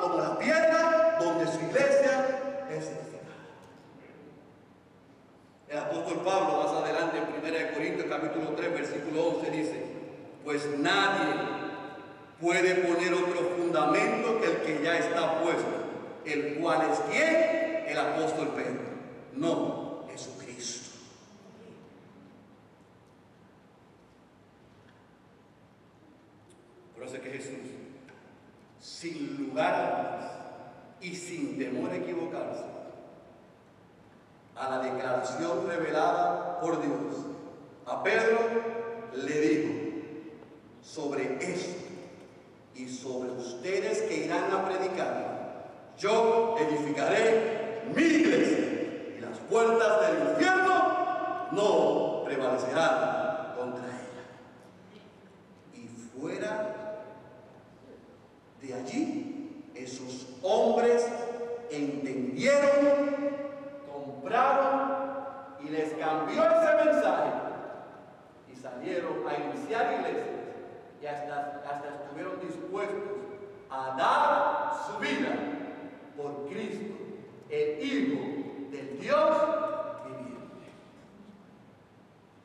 con 0.00 0.18
la 0.18 0.38
tierra 0.38 1.16
donde 1.20 1.46
su 1.46 1.58
iglesia 1.60 2.66
es 2.70 2.86
edificada. 2.86 3.48
El 5.68 5.78
apóstol 5.78 6.22
Pablo 6.24 6.62
más 6.64 6.72
adelante 6.82 7.18
en 7.18 7.54
1 7.54 7.74
Corintios 7.74 8.06
capítulo 8.08 8.50
3 8.56 8.72
versículo 8.72 9.28
11 9.28 9.50
dice, 9.50 9.84
pues 10.44 10.66
nadie 10.78 11.34
puede 12.40 12.74
poner 12.74 13.14
otro 13.14 13.50
fundamento 13.56 14.40
que 14.40 14.46
el 14.46 14.56
que 14.62 14.84
ya 14.84 14.98
está 14.98 15.40
puesto, 15.40 15.70
el 16.24 16.54
cual 16.56 16.90
es 16.90 16.98
quién? 17.10 17.84
El 17.86 17.98
apóstol 17.98 18.48
Pedro. 18.56 18.82
No, 19.34 20.04
Jesucristo. 20.10 20.90
Por 27.02 27.08
eso 27.08 27.16
es 27.16 27.22
que 27.24 27.36
Jesús, 27.36 27.70
sin 28.78 29.48
lugar 29.48 29.74
a 29.74 29.88
dudas 29.88 30.32
y 31.00 31.16
sin 31.16 31.58
temor 31.58 31.90
a 31.90 31.96
equivocarse, 31.96 32.62
a 34.54 34.70
la 34.70 34.78
declaración 34.84 35.66
revelada 35.66 36.60
por 36.60 36.80
Dios, 36.80 37.26
a 37.86 38.04
Pedro 38.04 38.38
le 39.16 39.40
dijo, 39.40 39.72
sobre 40.80 41.38
esto 41.40 41.82
y 42.76 42.88
sobre 42.88 43.32
ustedes 43.32 44.02
que 44.02 44.26
irán 44.26 44.52
a 44.52 44.64
predicar, 44.64 45.72
yo 45.98 46.54
edificaré 46.56 47.82
mi 47.96 48.00
iglesia 48.00 49.16
y 49.18 49.20
las 49.20 49.38
puertas 49.50 50.02
del 50.02 50.28
infierno 50.30 51.48
no 51.50 52.22
prevalecerán 52.26 53.56
contra 53.56 53.86
ella. 53.86 54.22
Y 55.74 55.88
fuera 55.88 56.78
de 58.62 58.71
allí, 58.82 59.64
esos 59.74 60.28
hombres 60.42 61.06
entendieron, 61.70 63.30
compraron 63.92 64.92
y 65.64 65.68
les 65.70 65.92
cambió 65.94 66.42
ese 66.44 66.84
mensaje 66.84 67.30
y 68.52 68.56
salieron 68.56 69.26
a 69.28 69.34
iniciar 69.34 69.94
iglesias 69.94 70.26
y 71.00 71.06
hasta, 71.06 71.62
hasta 71.68 72.02
estuvieron 72.02 72.40
dispuestos 72.40 73.18
a 73.70 73.96
dar 73.96 74.72
su 74.86 74.98
vida 74.98 75.34
por 76.16 76.48
Cristo, 76.48 76.94
el 77.48 77.82
Hijo 77.82 78.20
del 78.70 79.00
Dios 79.00 79.36
viviente. 80.04 80.68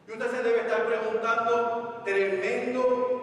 Y 0.08 0.12
usted 0.12 0.32
se 0.32 0.43
debe 0.43 0.62
estar 0.62 0.86
preguntando, 0.86 2.02
tremendo 2.06 3.17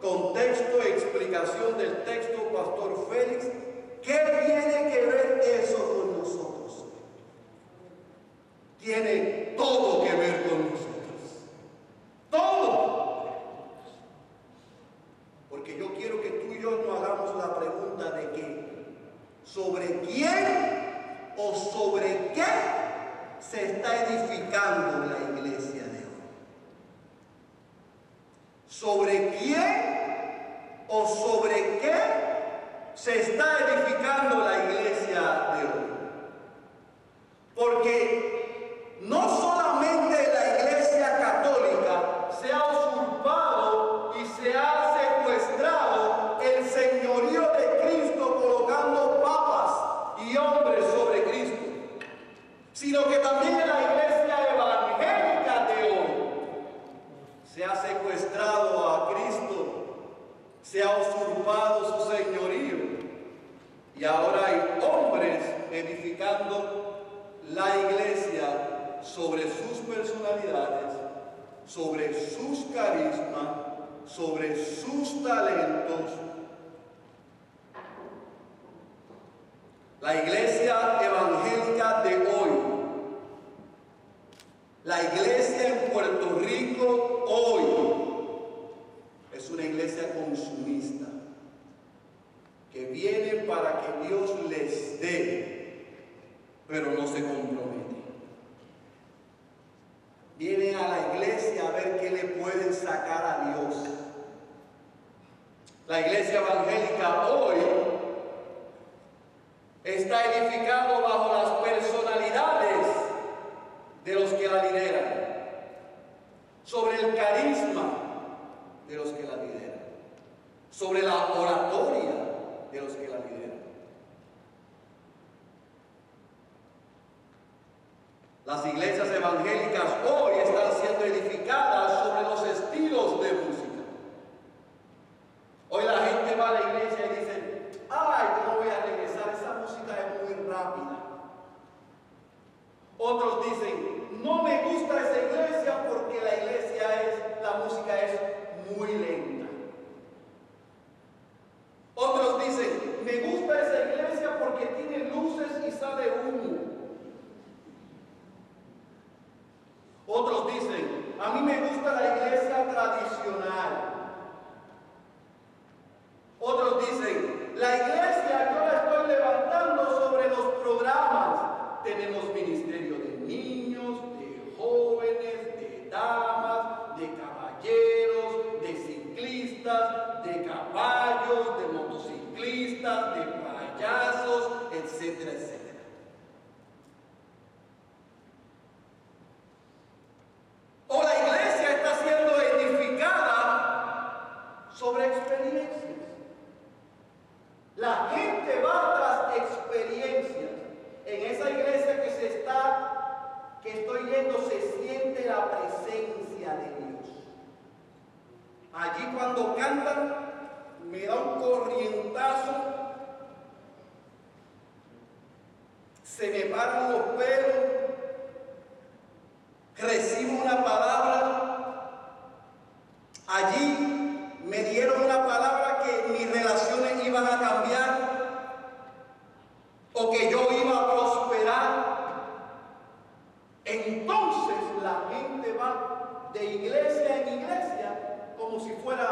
contexto 0.00 0.78
y 0.82 0.92
explicación 0.92 1.76
del 1.76 2.04
texto, 2.04 2.48
Pastor 2.52 3.08
Félix, 3.10 3.46
¿qué 4.02 4.18
tiene 4.46 4.90
que 4.92 5.06
ver 5.06 5.40
eso 5.62 5.76
con 5.76 6.18
nosotros? 6.18 6.84
Tiene 8.80 9.54
todo 9.56 10.04
que 10.04 10.14
ver 10.14 10.48
con 10.48 10.70
nosotros. 10.70 10.90
Todo. 12.30 13.00
Porque 15.50 15.78
yo 15.78 15.94
quiero 15.94 16.22
que 16.22 16.30
tú 16.30 16.52
y 16.52 16.62
yo 16.62 16.82
nos 16.86 17.02
hagamos 17.02 17.36
la 17.36 17.58
pregunta 17.58 18.10
de 18.12 18.30
que 18.30 18.70
sobre 19.44 20.00
quién 20.00 20.80
o 21.36 21.54
sobre 21.54 22.32
qué 22.32 22.44
se 23.40 23.72
está 23.72 24.04
edificando 24.04 25.06
la 25.06 25.38
iglesia 25.38 25.82
de 25.84 25.98
hoy. 25.98 26.10
¿Sobre 28.80 29.36
quién 29.38 30.86
o 30.88 31.06
sobre 31.06 31.80
qué 31.80 32.00
se 32.94 33.20
está 33.20 33.58
edificando 33.68 34.38
la 34.38 34.64
iglesia 34.64 35.20
de 35.52 35.64
hoy? 35.64 35.86
Porque 37.54 38.96
no 39.02 39.20
solamente 39.38 40.32
la 40.32 40.60
iglesia 40.60 41.18
católica 41.18 42.30
se 42.40 42.50
ha 42.50 42.68
usurpado 42.68 44.14
y 44.18 44.24
se 44.24 44.56
ha 44.56 44.96
secuestrado 44.98 46.38
el 46.40 46.64
señorío 46.64 47.52
de 47.52 47.80
Cristo 47.82 48.34
colocando 48.34 49.20
papas 49.20 50.22
y 50.26 50.34
hombres 50.38 50.86
sobre 50.86 51.24
Cristo, 51.24 51.66
sino 52.72 53.04
que 53.10 53.16
también 53.16 53.60
en 53.60 53.68
la 53.68 53.82
iglesia 53.82 54.54
evangélica 54.54 55.66
de 55.66 55.82
hoy 55.82 56.20
se 57.52 57.64
ha 57.64 57.76
secuestrado 57.76 58.88
a 58.88 59.12
Cristo, 59.12 60.16
se 60.62 60.82
ha 60.82 60.96
usurpado 60.96 62.00
su 62.00 62.10
señorío 62.10 62.76
y 63.96 64.04
ahora 64.04 64.46
hay 64.46 64.82
hombres 64.82 65.42
edificando 65.70 67.00
la 67.52 67.76
iglesia 67.76 69.00
sobre 69.02 69.42
sus 69.42 69.78
personalidades, 69.86 70.92
sobre 71.66 72.14
sus 72.14 72.66
carismas, 72.72 73.48
sobre 74.20 74.54
sus 74.54 75.22
talentos. 75.24 76.10
La 80.02 80.22
iglesia 80.22 80.98
evangélica 81.02 82.02
de 82.02 82.16
hoy, 82.16 82.50
la 84.84 85.02
iglesia 85.04 85.68
en 85.68 85.92
Puerto 85.92 86.38
Rico 86.38 87.24
hoy, 87.28 87.62
es 89.32 89.48
una 89.48 89.64
iglesia 89.64 90.12
consumista 90.12 91.06
que 92.72 92.86
viene 92.86 93.44
para 93.44 93.80
que 93.80 94.08
Dios 94.08 94.30
les 94.50 95.00
dé 95.00 95.60
pero 96.68 96.92
no 96.92 97.06
se 97.06 97.24
compromete. 97.24 97.79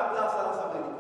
La 0.09 0.21
Plaza 0.21 0.43
de 0.43 0.49
las 0.49 0.59
Américas 0.65 0.99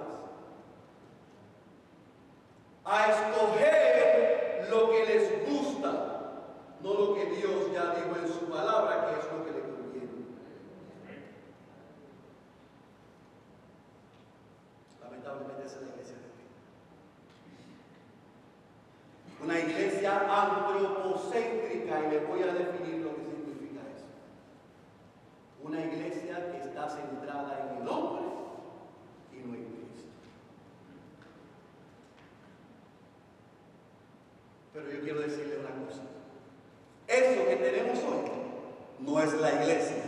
a 2.84 3.06
escoger 3.06 4.68
lo 4.70 4.90
que 4.90 5.04
les 5.04 5.46
gusta, 5.46 5.90
no 6.82 6.94
lo 6.94 7.14
que 7.14 7.26
Dios 7.26 7.72
ya 7.72 7.94
dijo 7.94 8.16
en 8.16 8.28
su 8.32 8.46
palabra, 8.48 9.06
que 9.06 9.20
es 9.20 9.26
lo 9.32 9.44
que 9.44 9.52
le 9.52 9.60
conviene. 9.60 10.08
Lamentablemente 15.02 15.64
esa 15.66 15.76
es 15.76 15.82
la 15.82 15.88
iglesia 15.88 16.16
de 16.16 16.22
hoy. 16.24 16.30
Una 19.44 19.58
iglesia 19.58 20.10
antropocéntrica, 20.42 22.00
y 22.06 22.10
les 22.10 22.26
voy 22.26 22.42
a 22.42 22.54
definir 22.54 23.04
lo 23.04 23.14
que 23.16 23.22
significa 23.22 23.80
eso. 23.94 24.06
Una 25.62 25.80
iglesia 25.80 26.52
que 26.52 26.58
está 26.58 26.88
centrada 26.88 27.68
en 27.68 27.82
el 27.82 27.88
hombre 27.88 28.22
y 29.32 29.46
no 29.46 29.54
en 29.54 29.64
Cristo. 29.64 30.08
Pero 34.72 34.90
yo 34.90 34.97
quiero 35.08 35.22
decirle 35.22 35.56
una 35.60 35.86
cosa. 35.86 36.02
Eso 37.06 37.48
que 37.48 37.56
tenemos 37.56 37.98
hoy 38.00 38.30
no 38.98 39.22
es 39.22 39.32
la 39.40 39.54
iglesia 39.54 40.04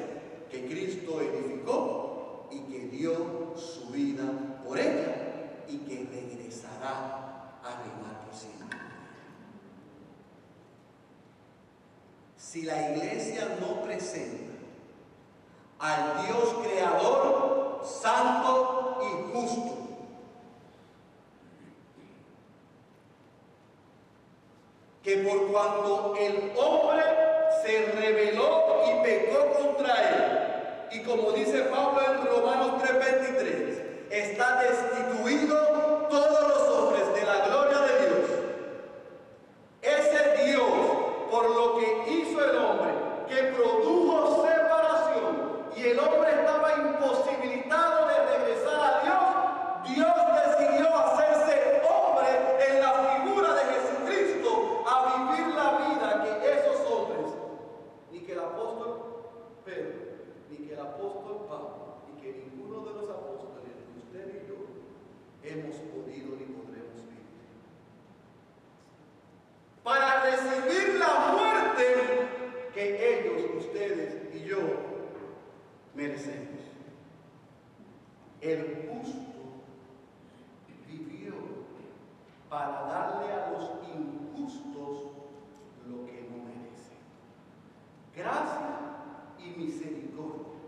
que 0.50 0.66
Cristo 0.66 1.22
edificó 1.22 2.48
y 2.50 2.60
que 2.70 2.80
dio 2.88 3.54
su 3.56 3.88
vida 3.88 4.24
por 4.62 4.78
ella 4.78 5.62
y 5.68 5.78
que 5.78 6.04
regresará 6.04 7.56
a 7.64 7.82
reinar 7.82 8.26
por 8.26 8.34
siempre. 8.34 8.78
Si 12.36 12.62
la 12.62 12.90
iglesia 12.90 13.56
no 13.58 13.82
presenta 13.82 14.52
al 15.78 16.26
Dios 16.26 16.56
creador, 16.62 17.82
santo 17.86 18.98
y 19.00 19.32
justo, 19.32 19.80
que 25.11 25.16
por 25.29 25.51
cuanto 25.51 26.14
el 26.20 26.53
hombre 26.57 27.03
se 27.64 27.85
rebeló 27.99 28.81
y 28.87 29.03
pecó 29.03 29.51
contra 29.59 29.92
él, 30.09 30.92
y 30.92 31.03
como 31.03 31.33
dice 31.33 31.62
Pablo 31.62 32.01
en 32.01 32.27
Romanos 32.27 32.81
3:23, 32.81 33.83
está 34.09 34.62
destituido 34.62 35.57
todos 36.09 36.49
los 36.49 36.62
hombres 36.68 37.12
de 37.12 37.27
la 37.27 37.44
gloria 37.44 37.79
de 37.79 38.07
Dios. 38.07 38.31
Ese 39.83 40.44
Dios, 40.46 40.70
por 41.29 41.51
lo 41.51 41.77
que 41.79 42.12
hizo 42.12 42.44
el 42.44 42.57
hombre, 42.57 42.92
que 43.29 43.42
produjo 43.55 44.46
separación, 44.46 45.70
y 45.75 45.88
el 45.88 45.99
hombre 45.99 46.31
estaba 46.31 46.73
imposibilitado 46.77 48.07
de 48.07 48.14
regresar 48.38 48.81
a 48.81 49.01
Dios, 49.03 49.23
Dios 49.92 50.14
decidió 50.44 50.87
hacerse 50.96 51.83
hombre 51.90 52.31
en 52.68 52.81
la 52.81 52.92
figura 52.92 53.55
de 53.55 53.62
Jesucristo 53.73 54.85
a 54.87 54.94
vivir 55.07 55.55
la 55.55 55.68
vida 55.79 56.25
que 56.25 56.53
esos 56.53 56.81
hombres, 56.90 57.29
ni 58.11 58.20
que 58.20 58.33
el 58.33 58.40
apóstol 58.40 58.92
Pedro, 59.64 59.94
ni 60.51 60.57
que 60.66 60.75
el 60.75 60.81
apóstol 60.81 61.46
Pablo, 61.49 62.03
ni 62.07 62.20
que 62.20 62.33
ninguno 62.33 62.81
de 62.85 62.92
los 62.94 63.11
apóstoles, 63.11 63.73
ni 63.94 64.03
usted 64.03 64.27
ni 64.27 64.49
yo, 64.49 64.59
hemos 65.44 65.77
podido 65.77 66.37
ni 66.37 66.46
podremos 66.57 67.01
vivir. 67.09 67.27
Para 69.83 70.23
recibir 70.25 70.99
la 70.99 71.12
muerte 71.33 71.85
que 72.75 72.85
ellos, 73.18 73.42
ustedes 73.59 74.35
y 74.35 74.44
yo 74.44 74.59
merecemos. 75.94 76.61
El 78.40 78.88
justo 78.88 79.40
vivió 80.88 81.35
para 82.49 82.83
darle 82.88 83.33
a 83.33 83.51
los 83.51 83.70
injustos 83.94 85.12
lo 85.87 86.07
que 86.07 86.27
no 86.29 86.37
merecen. 86.49 87.01
Gracia 88.16 88.73
y 89.38 89.61
misericordia. 89.61 90.59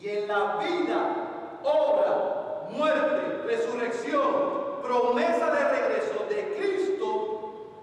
Y 0.00 0.08
en 0.08 0.28
la 0.28 0.56
vida, 0.56 1.60
obra, 1.62 2.68
muerte, 2.70 3.42
resurrección, 3.46 4.80
promesa 4.82 5.50
de 5.54 5.64
regreso 5.68 6.24
de 6.28 6.56
Cristo, 6.56 7.04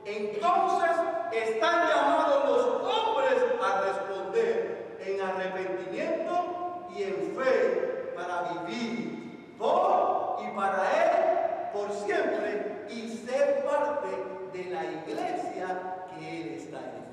entonces 0.06 0.98
están 1.32 1.88
llamados 1.90 2.50
los 2.50 2.66
hombres 2.92 3.38
a 3.64 3.82
responder 3.82 4.98
en 5.06 5.22
arrepentimiento 5.22 6.88
y 6.96 7.04
en 7.04 7.36
fe 7.38 8.14
para 8.16 8.66
vivir 8.66 9.56
por 9.58 10.31
y 10.44 10.56
para 10.56 10.84
Él 11.04 11.72
por 11.74 11.92
siempre 11.92 12.86
y 12.90 13.10
ser 13.26 13.64
parte 13.64 14.08
de 14.54 14.70
la 14.70 14.84
iglesia 14.84 16.06
que 16.10 16.42
Él 16.42 16.48
está 16.50 16.80
edificando. 16.80 17.12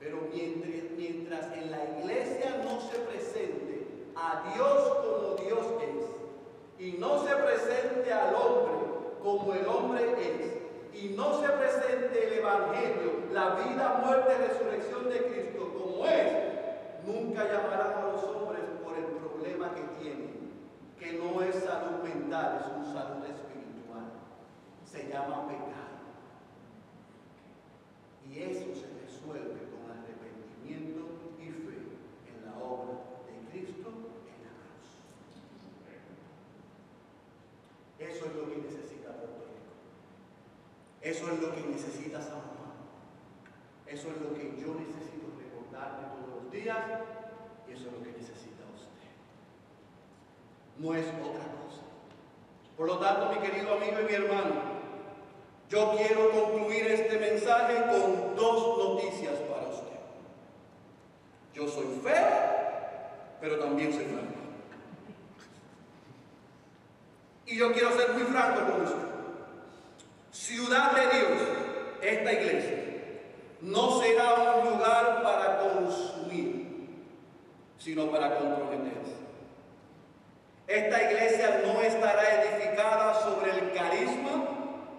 Pero 0.00 0.18
mientras, 0.32 0.90
mientras 0.96 1.46
en 1.56 1.70
la 1.70 1.84
iglesia 2.00 2.62
no 2.64 2.80
se 2.80 2.98
presente 2.98 3.86
a 4.16 4.52
Dios 4.54 4.96
como 4.96 5.36
Dios 5.36 5.66
es, 5.82 6.84
y 6.84 6.98
no 6.98 7.24
se 7.24 7.34
presente 7.36 8.12
al 8.12 8.34
hombre 8.34 8.72
como 9.22 9.54
el 9.54 9.66
hombre 9.66 10.02
es, 10.20 11.00
y 11.00 11.10
no 11.10 11.40
se 11.40 11.48
presente 11.48 12.26
el 12.26 12.38
Evangelio, 12.40 13.12
la 13.32 13.54
vida, 13.54 14.02
muerte, 14.04 14.36
resurrección 14.36 15.08
de 15.08 15.18
Cristo 15.26 15.72
como 15.72 16.06
es, 16.06 16.32
nunca 17.06 17.44
llamarán 17.44 17.94
a 17.96 18.12
los 18.12 18.24
hombres 18.24 18.62
por 18.84 18.96
el 18.96 19.04
problema 19.04 19.74
que 19.74 20.02
tienen, 20.02 20.31
que 21.02 21.14
no 21.14 21.42
es 21.42 21.56
salud 21.56 22.02
mental, 22.04 22.60
es 22.60 22.66
un 22.76 22.84
salud 22.94 23.24
espiritual. 23.24 24.06
Se 24.86 25.08
llama 25.08 25.48
pecado. 25.48 25.98
Y 28.30 28.38
eso 28.38 28.66
se 28.72 28.86
resuelve 29.02 29.66
con 29.66 29.90
arrepentimiento 29.90 31.34
y 31.40 31.50
fe 31.50 31.98
en 32.30 32.46
la 32.46 32.54
obra 32.62 32.94
de 33.26 33.50
Cristo 33.50 33.88
en 34.30 34.38
la 34.46 34.54
cruz. 34.62 35.02
Eso 37.98 38.26
es 38.26 38.34
lo 38.36 38.48
que 38.48 38.56
necesita 38.58 39.16
Puerto 39.16 39.44
Rico. 39.50 39.74
Eso 41.00 41.32
es 41.32 41.40
lo 41.40 41.52
que 41.52 41.62
necesita 41.62 42.20
San 42.20 42.40
Juan. 42.40 42.78
Eso 43.86 44.08
es 44.08 44.20
lo 44.22 44.34
que 44.34 44.54
yo 44.56 44.74
necesito 44.74 45.34
recordarme 45.36 46.08
todos 46.14 46.44
los 46.44 46.52
días 46.52 46.78
y 47.68 47.72
eso 47.72 47.88
es 47.88 47.92
lo 47.92 48.02
que 48.02 48.12
necesita 48.12 48.32
usted. 48.32 48.51
No 50.82 50.92
es 50.96 51.06
otra 51.06 51.44
cosa. 51.44 51.82
Por 52.76 52.88
lo 52.88 52.98
tanto, 52.98 53.32
mi 53.32 53.38
querido 53.38 53.74
amigo 53.74 54.00
y 54.00 54.04
mi 54.04 54.14
hermano, 54.14 54.54
yo 55.70 55.94
quiero 55.96 56.28
concluir 56.32 56.88
este 56.88 57.20
mensaje 57.20 57.76
con 57.86 58.34
dos 58.34 58.78
noticias 58.78 59.34
para 59.48 59.68
usted. 59.68 60.00
Yo 61.54 61.68
soy 61.68 61.86
feo, 62.02 62.26
pero 63.40 63.60
también 63.60 63.92
soy 63.92 64.06
franco. 64.06 64.40
Y 67.46 67.56
yo 67.56 67.72
quiero 67.72 67.96
ser 67.96 68.14
muy 68.14 68.24
franco 68.24 68.72
con 68.72 68.82
usted. 68.82 69.06
Ciudad 70.32 70.96
de 70.96 71.16
Dios, 71.16 71.42
esta 72.02 72.32
iglesia, 72.32 72.78
no 73.60 74.00
será 74.00 74.56
un 74.56 74.72
lugar 74.72 75.22
para 75.22 75.60
consumir, 75.60 76.88
sino 77.78 78.10
para 78.10 78.36
comprometerse. 78.36 79.21
Esta 80.72 81.02
iglesia 81.02 81.60
no 81.66 81.82
estará 81.82 82.22
edificada 82.44 83.12
sobre 83.22 83.50
el 83.50 83.72
carisma, 83.74 84.48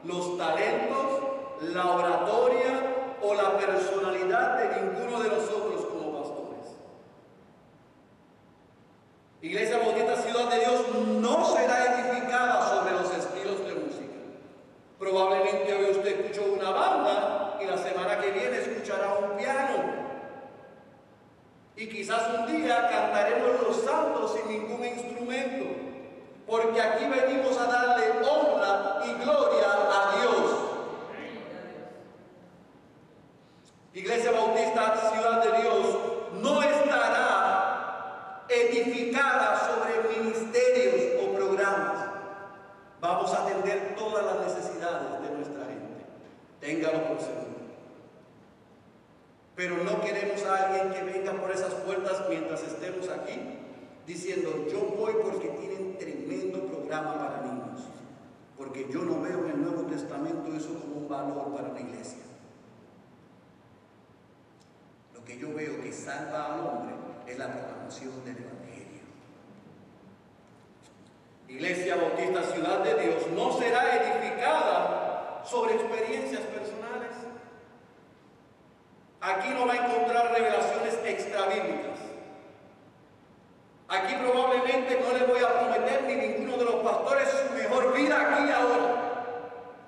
los 0.04 0.38
talentos, 0.38 1.24
la 1.62 1.90
oratoria 1.90 3.18
o 3.24 3.34
la 3.34 3.58
personalidad 3.58 4.60
de 4.60 4.82
ninguno 4.82 5.20
de 5.24 5.30
nosotros 5.30 5.84
como 5.86 6.20
pastores. 6.20 6.76
Iglesia 9.42 9.80
Bautista 9.80 10.16
Ciudad 10.18 10.52
de 10.52 10.60
Dios 10.60 10.86
no 11.20 11.44
será 11.56 11.96
edificada 11.96 12.70
sobre 12.70 12.92
los 12.94 13.12
estilos 13.12 13.66
de 13.66 13.74
música. 13.74 14.20
Probablemente 15.00 15.74
hoy 15.74 15.90
usted 15.90 16.20
escuchó 16.20 16.54
una 16.54 16.70
banda 16.70 17.58
y 17.60 17.66
la 17.66 17.80
semana 17.80 18.20
que 18.20 18.30
viene 18.30 18.60
escuchará 18.60 19.16
un 19.16 19.38
piano. 19.38 20.04
Y 21.76 21.90
quizás 21.90 22.30
un 22.38 22.46
día 22.46 22.88
porque 26.54 26.80
aquí 26.80 27.06
venimos 27.06 27.58
a 27.58 27.66
darle 27.66 28.12
honra 28.30 29.02
y 29.08 29.24
gloria 29.24 29.70
a 29.72 30.16
Dios. 30.16 30.52
Iglesia 33.92 34.32
Bautista, 34.34 35.12
ciudad 35.12 35.44
de 35.44 35.62
Dios, 35.63 35.98
no 36.44 36.62
estará 36.62 38.46
edificada 38.50 39.62
sobre 39.66 40.16
ministerios 40.16 41.24
o 41.24 41.34
programas. 41.34 42.06
Vamos 43.02 43.34
a 43.34 43.42
atender 43.48 43.96
todas 43.96 44.24
las 44.24 44.46
necesidades 44.46 45.24
de 45.24 45.36
nuestra 45.36 45.66
gente. 45.66 46.06
Téngalo 46.60 47.08
por 47.08 47.20
seguro. 47.20 47.63
Pero 49.56 49.78
no 49.78 50.02
queremos 50.02 50.44
a 50.44 50.68
alguien 50.68 50.94
que 50.94 51.02
venga 51.02 51.34
por 51.34 51.50
esas 51.50 51.74
puertas 51.74 52.30
mientras 52.30 52.62
estemos 52.62 53.10
aquí, 53.10 53.42
diciendo, 54.06 54.68
yo 54.72 54.82
voy 54.96 55.13
porque 55.24 55.48
tienen 55.48 55.93
para 57.02 57.42
niños. 57.42 57.82
Porque 58.58 58.88
yo 58.92 59.04
no 59.04 59.22
veo 59.22 59.46
en 59.46 59.52
el 59.52 59.62
Nuevo 59.64 59.84
Testamento 59.84 60.54
eso 60.56 60.80
como 60.80 60.96
un 60.98 61.10
valor 61.10 61.56
para 61.56 61.70
la 61.70 61.82
iglesia. 61.82 62.24
Lo 65.14 65.24
que 65.24 65.38
yo 65.40 65.54
veo 65.54 65.82
que 65.82 65.92
salva 65.92 66.54
al 66.54 66.60
hombre 66.60 66.96
es 67.26 67.38
la 67.38 67.52
proclamación 67.52 68.24
del 68.26 68.38
Evangelio. 68.38 69.04
Iglesia 71.48 71.96
Bautista 71.96 72.44
Ciudad 72.44 72.80
de 72.84 73.02
Dios 73.02 73.28
no 73.36 73.52
será 73.58 73.96
edificada 73.96 75.44
sobre 75.46 75.76
experiencias 75.76 76.42
personales. 76.42 77.12
Aquí 79.22 79.50
no 79.50 79.66
va 79.66 79.74
a 79.74 79.88
encontrar 79.88 80.32
revelaciones 80.32 81.00
extrabíblicas. 81.06 81.93
Aquí 83.94 84.16
probablemente 84.16 85.00
no 85.00 85.16
le 85.16 85.24
voy 85.26 85.44
a 85.44 85.60
prometer 85.60 86.04
ni 86.08 86.16
ninguno 86.16 86.58
de 86.58 86.66
los 86.66 86.76
pastores 86.78 87.30
su 87.30 87.54
mejor 87.54 87.94
vida 87.94 88.22
aquí 88.22 88.50
y 88.50 88.52
ahora. 88.52 88.90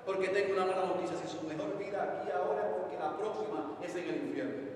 Porque 0.06 0.28
tengo 0.28 0.52
una 0.52 0.66
mala 0.66 0.86
noticia, 0.86 1.16
si 1.16 1.26
su 1.26 1.42
mejor 1.42 1.76
vida 1.76 2.04
aquí 2.04 2.28
y 2.28 2.30
ahora 2.30 2.68
es 2.68 2.74
porque 2.76 2.96
la 2.96 3.16
próxima 3.16 3.72
es 3.82 3.96
en 3.96 4.08
el 4.08 4.16
infierno. 4.28 4.66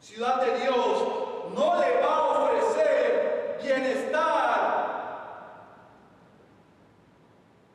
Ciudad 0.00 0.42
de 0.42 0.60
Dios 0.60 1.04
no 1.54 1.80
le 1.80 2.00
va 2.02 2.16
a 2.16 2.28
ofrecer 2.28 3.58
bienestar. 3.62 4.60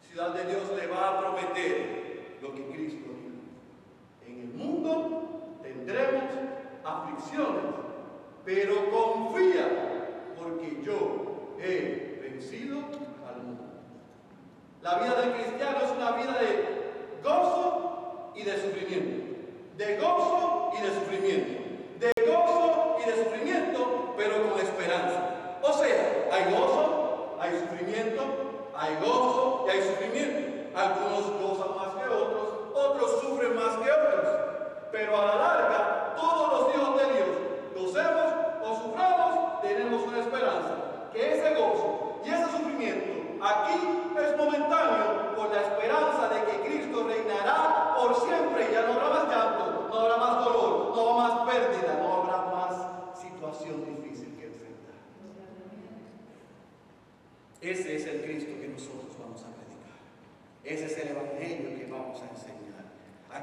Ciudad 0.08 0.30
de 0.36 0.46
Dios 0.46 0.64
le 0.76 0.86
va 0.86 1.10
a 1.10 1.20
prometer 1.20 2.38
lo 2.44 2.54
que 2.54 2.64
Cristo 2.68 3.10
dijo. 3.10 4.28
En 4.28 4.40
el 4.40 4.54
mundo 4.54 5.60
tendremos 5.64 6.46
aflicciones, 6.86 7.64
pero 8.44 8.92
confía 8.92 9.68
porque 10.38 10.82
yo 10.84 11.56
he 11.60 12.20
vencido 12.22 12.78
al 13.28 13.44
mundo. 13.44 13.64
La 14.82 15.00
vida 15.00 15.22
del 15.22 15.34
cristiano 15.34 15.78
es 15.84 15.92
una 15.92 16.12
vida 16.12 16.40
de 16.40 17.22
gozo 17.24 18.32
y 18.36 18.44
de 18.44 18.62
sufrimiento. 18.62 19.26
De 19.78 19.98
gozo 19.98 20.72
y 20.78 20.82
de 20.82 20.94
sufrimiento 20.94 21.66
de 22.00 22.12
gozo 22.26 22.98
y 23.00 23.10
de 23.10 23.24
sufrimiento, 23.24 24.14
pero 24.18 24.50
con 24.50 24.60
esperanza. 24.60 25.58
O 25.62 25.74
sea, 25.74 26.30
hay 26.32 26.54
gozo, 26.54 27.38
hay 27.40 27.52
sufrimiento, 27.60 28.22
hay 28.76 28.96
gozo 28.96 29.66
y 29.68 29.70
hay 29.72 29.82
sufrimiento. 29.82 30.78
Algunos 30.78 31.32
gozan 31.42 31.76
más 31.78 31.96
que 31.96 32.10
otros, 32.10 32.48
otros 32.74 33.22
sufren 33.22 33.56
más 33.56 33.78
que 33.78 33.92
otros. 33.92 34.26
Pero 34.92 35.18
a 35.18 35.26
la 35.26 35.36
larga, 35.36 36.16
todos 36.16 36.52
los 36.52 36.76
hijos 36.76 36.98
de 36.98 37.14
Dios, 37.14 37.28
gocemos 37.76 38.34
o 38.62 38.76
suframos, 38.84 39.62
tenemos 39.62 40.04
una 40.04 40.20
esperanza. 40.20 40.76
Que 41.14 41.34
ese 41.34 41.56
gozo 41.56 42.20
y 42.26 42.30
ese 42.30 42.46
sufrimiento 42.52 43.16
aquí 43.46 43.80
es 44.18 44.38
momentáneo 44.38 45.36
por 45.36 45.54
la 45.54 45.62
esperanza 45.62 46.30
de 46.30 46.44
que 46.46 46.68
Cristo 46.68 47.08
reinará 47.08 47.96
por 47.96 48.16
siempre 48.16 48.68
y 48.70 48.74
ya 48.74 48.82
no 48.84 48.94
habrá 48.94 49.10
más 49.10 49.28
llanto, 49.30 49.88
no 49.90 50.00
habrá 50.00 50.18
más 50.18 50.46
dolor, 50.46 50.96
no 50.96 51.02
habrá 51.02 51.36
más 51.36 51.50
pérdida, 51.50 52.00
no 52.02 52.14
habrá 52.14 52.38
más 52.56 53.20
situación 53.20 53.86
difícil 53.86 54.36
que 54.36 54.46
enfrentar. 54.46 54.96
Ese 57.62 57.96
es 57.96 58.06
el 58.08 58.22
Cristo 58.24 58.54
que 58.60 58.68
nosotros 58.68 59.16
vamos 59.20 59.44
a 59.44 59.54
predicar. 59.54 60.00
Ese 60.64 60.86
es 60.86 60.98
el 60.98 61.16
Evangelio 61.16 61.78
que 61.78 61.86
vamos 61.92 62.22
a 62.22 62.30
enseñar. 62.30 62.86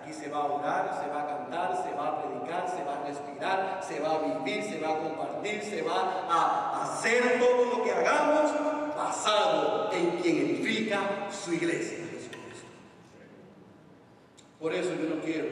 Aquí 0.02 0.12
se 0.12 0.28
va 0.28 0.38
a 0.38 0.46
orar, 0.46 1.00
se 1.00 1.08
va 1.14 1.22
a 1.22 1.26
cantar, 1.26 1.76
se 1.84 1.94
va 1.94 2.08
a 2.08 2.22
predicar, 2.22 2.68
se 2.68 2.82
va 2.82 2.98
a 2.98 3.04
respirar, 3.06 3.80
se 3.86 4.00
va 4.00 4.16
a 4.16 4.18
vivir, 4.18 4.64
se 4.64 4.80
va 4.80 4.94
a 4.94 4.98
compartir, 4.98 5.62
se 5.62 5.82
va 5.82 6.26
a 6.28 6.82
hacer 6.82 7.38
todo 7.38 7.76
lo 7.76 7.84
que 7.84 7.92
hagamos 7.92 8.50
basado 8.96 9.92
en 9.92 10.18
quien 10.18 10.38
edifica 10.38 10.98
su 11.30 11.54
iglesia, 11.54 11.98
Jesucristo. 11.98 12.66
Por 14.58 14.74
eso 14.74 14.90
yo 14.94 15.14
no 15.14 15.22
quiero 15.22 15.46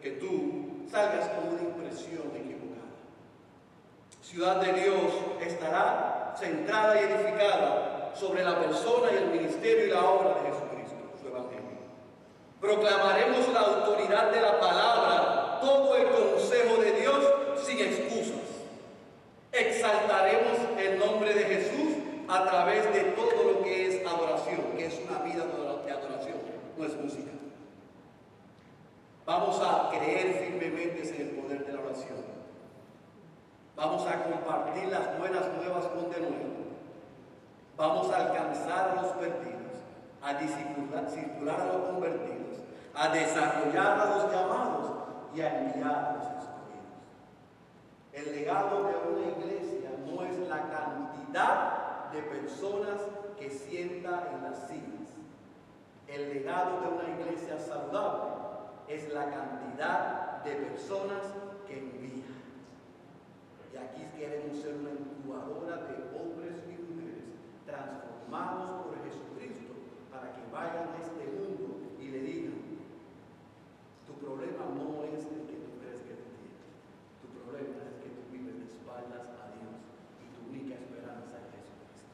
que 0.00 0.12
tú 0.12 0.86
salgas 0.90 1.28
con 1.28 1.48
una 1.52 1.62
impresión 1.62 2.32
equivocada. 2.34 2.96
Ciudad 4.22 4.56
de 4.56 4.72
Dios 4.72 5.12
estará 5.42 6.34
centrada 6.38 6.98
y 6.98 7.04
edificada 7.04 8.12
sobre 8.14 8.42
la 8.42 8.58
persona 8.58 9.12
y 9.12 9.16
el 9.16 9.26
ministerio 9.38 9.86
y 9.86 9.90
la 9.90 10.02
obra 10.02 10.28
de 10.40 10.48
Evangelio. 10.48 10.65
Proclamaremos 12.66 13.48
la 13.52 13.60
autoridad 13.60 14.32
de 14.32 14.40
la 14.40 14.58
palabra, 14.58 15.60
todo 15.60 15.94
el 15.94 16.08
consejo 16.08 16.82
de 16.82 17.00
Dios 17.00 17.24
sin 17.64 17.78
excusas. 17.78 18.42
Exaltaremos 19.52 20.58
el 20.76 20.98
nombre 20.98 21.32
de 21.32 21.44
Jesús 21.44 21.92
a 22.26 22.44
través 22.44 22.92
de 22.92 23.04
todo 23.12 23.52
lo 23.52 23.62
que 23.62 23.86
es 23.86 24.04
adoración, 24.04 24.62
que 24.76 24.86
es 24.86 25.00
una 25.08 25.20
vida 25.20 25.44
de 25.46 25.92
adoración, 25.92 26.38
no 26.76 26.84
es 26.84 26.96
música. 26.96 27.30
Vamos 29.24 29.60
a 29.62 29.88
creer 29.90 30.48
firmemente 30.48 31.08
en 31.08 31.20
el 31.20 31.36
poder 31.36 31.66
de 31.66 31.72
la 31.72 31.80
oración. 31.82 32.18
Vamos 33.76 34.04
a 34.08 34.24
compartir 34.24 34.88
las 34.88 35.16
buenas 35.16 35.44
nuevas 35.56 35.84
con 35.86 36.10
de 36.10 36.18
nuevo. 36.18 36.66
Vamos 37.76 38.10
a 38.10 38.26
alcanzar 38.26 38.96
los 38.96 39.12
perdidos, 39.12 39.55
a 40.22 41.08
circular 41.08 41.60
a 41.60 41.72
los 41.72 41.88
convertidos, 41.90 42.60
a 42.94 43.08
desarrollar 43.08 44.00
a 44.00 44.06
los 44.06 44.32
llamados 44.32 44.92
y 45.34 45.40
a 45.40 45.60
enviar 45.60 45.94
a 45.94 46.12
los 46.14 46.24
escogidos. 46.24 46.96
El 48.12 48.36
legado 48.36 48.84
de 48.84 48.94
una 48.96 49.26
iglesia 49.36 49.90
no 50.06 50.22
es 50.22 50.38
la 50.48 50.70
cantidad 50.70 52.10
de 52.12 52.22
personas 52.22 53.00
que 53.38 53.50
sienta 53.50 54.28
en 54.32 54.42
las 54.42 54.68
sillas. 54.68 55.10
El 56.08 56.32
legado 56.34 56.80
de 56.80 56.88
una 56.88 57.20
iglesia 57.20 57.58
saludable 57.58 58.32
es 58.88 59.12
la 59.12 59.30
cantidad 59.30 60.42
de 60.44 60.52
personas 60.52 61.22
que 61.66 61.78
envía. 61.78 62.24
Y 63.72 63.76
aquí 63.76 64.06
queremos 64.16 64.56
ser 64.58 64.76
una 64.76 64.90
incubadora 64.90 65.88
de 65.88 66.16
hombres 66.16 66.62
y 66.68 66.80
mujeres 66.80 67.24
transformados 67.66 68.84
por 68.84 68.94
Jesucristo 69.04 69.25
para 70.16 70.32
que 70.32 70.48
vayan 70.50 70.88
a 70.88 70.96
este 70.96 71.28
mundo 71.36 71.92
y 72.00 72.08
le 72.08 72.20
digan, 72.20 72.56
tu 74.06 74.14
problema 74.14 74.64
no 74.72 75.04
es 75.04 75.20
el 75.28 75.44
que 75.44 75.60
tú 75.60 75.76
crees 75.76 76.00
que 76.00 76.16
te 76.16 76.28
tienes, 76.40 76.64
tu 77.20 77.28
problema 77.36 77.84
es 77.84 78.00
que 78.00 78.08
tú 78.16 78.24
vives 78.32 78.56
de 78.56 78.64
espaldas 78.64 79.28
a 79.36 79.52
Dios 79.52 79.76
y 80.24 80.26
tu 80.32 80.40
única 80.48 80.80
esperanza 80.80 81.36
es 81.36 81.52
Jesucristo. 81.52 82.08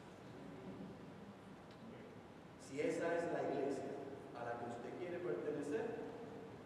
Si 2.59 2.81
esa 2.81 3.07
es 3.15 3.23
la 3.31 3.41
iglesia 3.47 3.95
a 4.35 4.43
la 4.43 4.53
que 4.59 4.67
usted 4.67 4.91
quiere 4.99 5.23
pertenecer, 5.23 6.03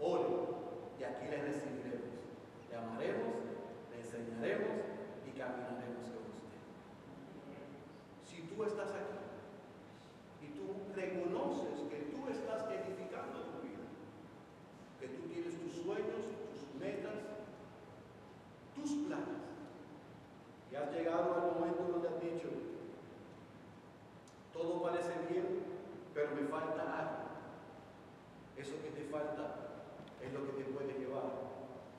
ore 0.02 0.26
y 0.98 1.04
aquí 1.04 1.30
le 1.30 1.38
recibiremos, 1.38 2.18
le 2.70 2.76
amaremos, 2.78 3.46
le 3.94 4.02
enseñaremos 4.02 4.74
y 5.22 5.38
caminaremos 5.38 6.10
con 6.10 6.26
usted. 6.34 6.66
Si 8.26 8.42
tú 8.50 8.64
estás 8.64 8.90
aquí 8.90 9.22
y 10.42 10.48
tú 10.58 10.78
reconoces 10.96 11.82
que 11.90 12.14
tú 12.14 12.28
estás 12.30 12.70
edificando 12.70 13.42
tu 13.42 13.62
vida, 13.62 13.86
que 15.00 15.08
tú 15.08 15.28
tienes 15.30 15.60
tus 15.60 15.84
sueños, 15.84 16.26
tus 16.52 16.80
metas, 16.80 17.18
tus 18.76 18.92
planes, 19.08 19.44
y 20.72 20.76
has 20.76 20.92
llegado 20.92 21.34
al 21.36 21.60
momento 21.60 21.84
donde 21.84 22.08
has 22.08 22.22
dicho, 22.22 22.50
todo 24.54 24.82
parece 24.82 25.14
bien, 25.30 25.64
pero 26.14 26.36
me 26.36 26.48
falta 26.48 27.00
algo. 27.00 27.18
Eso 28.58 28.74
que 28.82 28.90
te 28.90 29.04
falta 29.10 29.84
es 30.22 30.34
lo 30.34 30.46
que 30.46 30.64
te 30.64 30.70
puede 30.72 30.98
llevar 30.98 31.30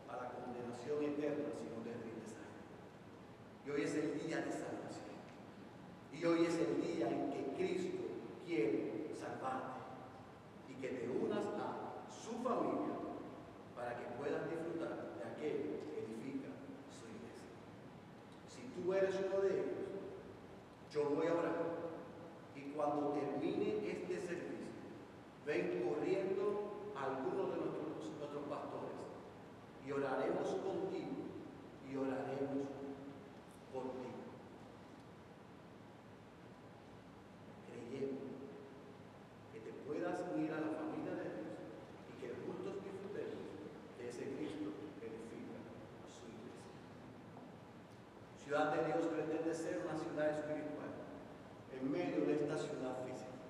a 0.09 0.16
la 0.16 0.30
condenación 0.30 1.03
eterna 1.05 1.51
si 1.55 1.70
no 1.70 1.82
te 1.84 1.93
rindes 1.93 2.34
a 2.34 2.43
Él. 2.43 2.59
Y 3.64 3.70
hoy 3.70 3.82
es 3.82 3.95
el 3.95 4.20
día 4.20 4.39
de 4.39 4.51
salvación. 4.51 5.18
Y 6.12 6.24
hoy 6.24 6.47
es 6.47 6.59
el 6.59 6.82
día 6.82 7.09
en 7.09 7.30
que 7.30 7.55
Cristo 7.57 7.99
quiere 8.45 9.14
salvarte 9.14 9.80
y 10.68 10.80
que 10.80 10.89
te 10.89 11.09
unas 11.09 11.45
a 11.45 12.09
su 12.09 12.32
familia 12.43 12.97
para 13.76 13.97
que 13.97 14.07
puedas 14.16 14.49
disfrutar 14.49 15.14
de 15.18 15.24
aquello 15.24 15.84
que 15.93 16.01
edifica 16.09 16.49
su 16.89 17.07
iglesia. 17.12 17.53
Si 18.49 18.62
tú 18.74 18.93
eres 18.95 19.14
uno 19.14 19.43
de 19.43 19.53
ellos, 19.53 19.84
yo 20.91 21.11
voy 21.11 21.26
a 21.26 21.34
orar. 21.34 21.78
Y 22.57 22.72
cuando 22.72 23.12
termine 23.12 23.86
este 23.86 24.18
servicio, 24.18 24.66
ven 25.47 25.84
corriendo 25.86 26.93
a 26.97 27.05
algunos 27.05 27.51
de 27.51 27.57
nuestros, 27.57 28.11
nuestros 28.18 28.45
pastores 28.49 28.97
y 29.86 29.93
oraremos 29.93 30.49
contigo 30.49 31.28
y 31.89 31.97
oraremos 31.97 32.66
por 33.72 33.84
ti. 33.93 34.09
Ciudad 48.49 48.72
de 48.72 48.86
Dios 48.86 49.05
pretende 49.09 49.55
ser 49.55 49.84
una 49.84 49.92
ciudad 50.01 50.30
espiritual 50.30 50.88
en 51.70 51.92
medio 51.92 52.24
de 52.24 52.32
esta 52.32 52.57
ciudad 52.57 52.96
física, 53.05 53.44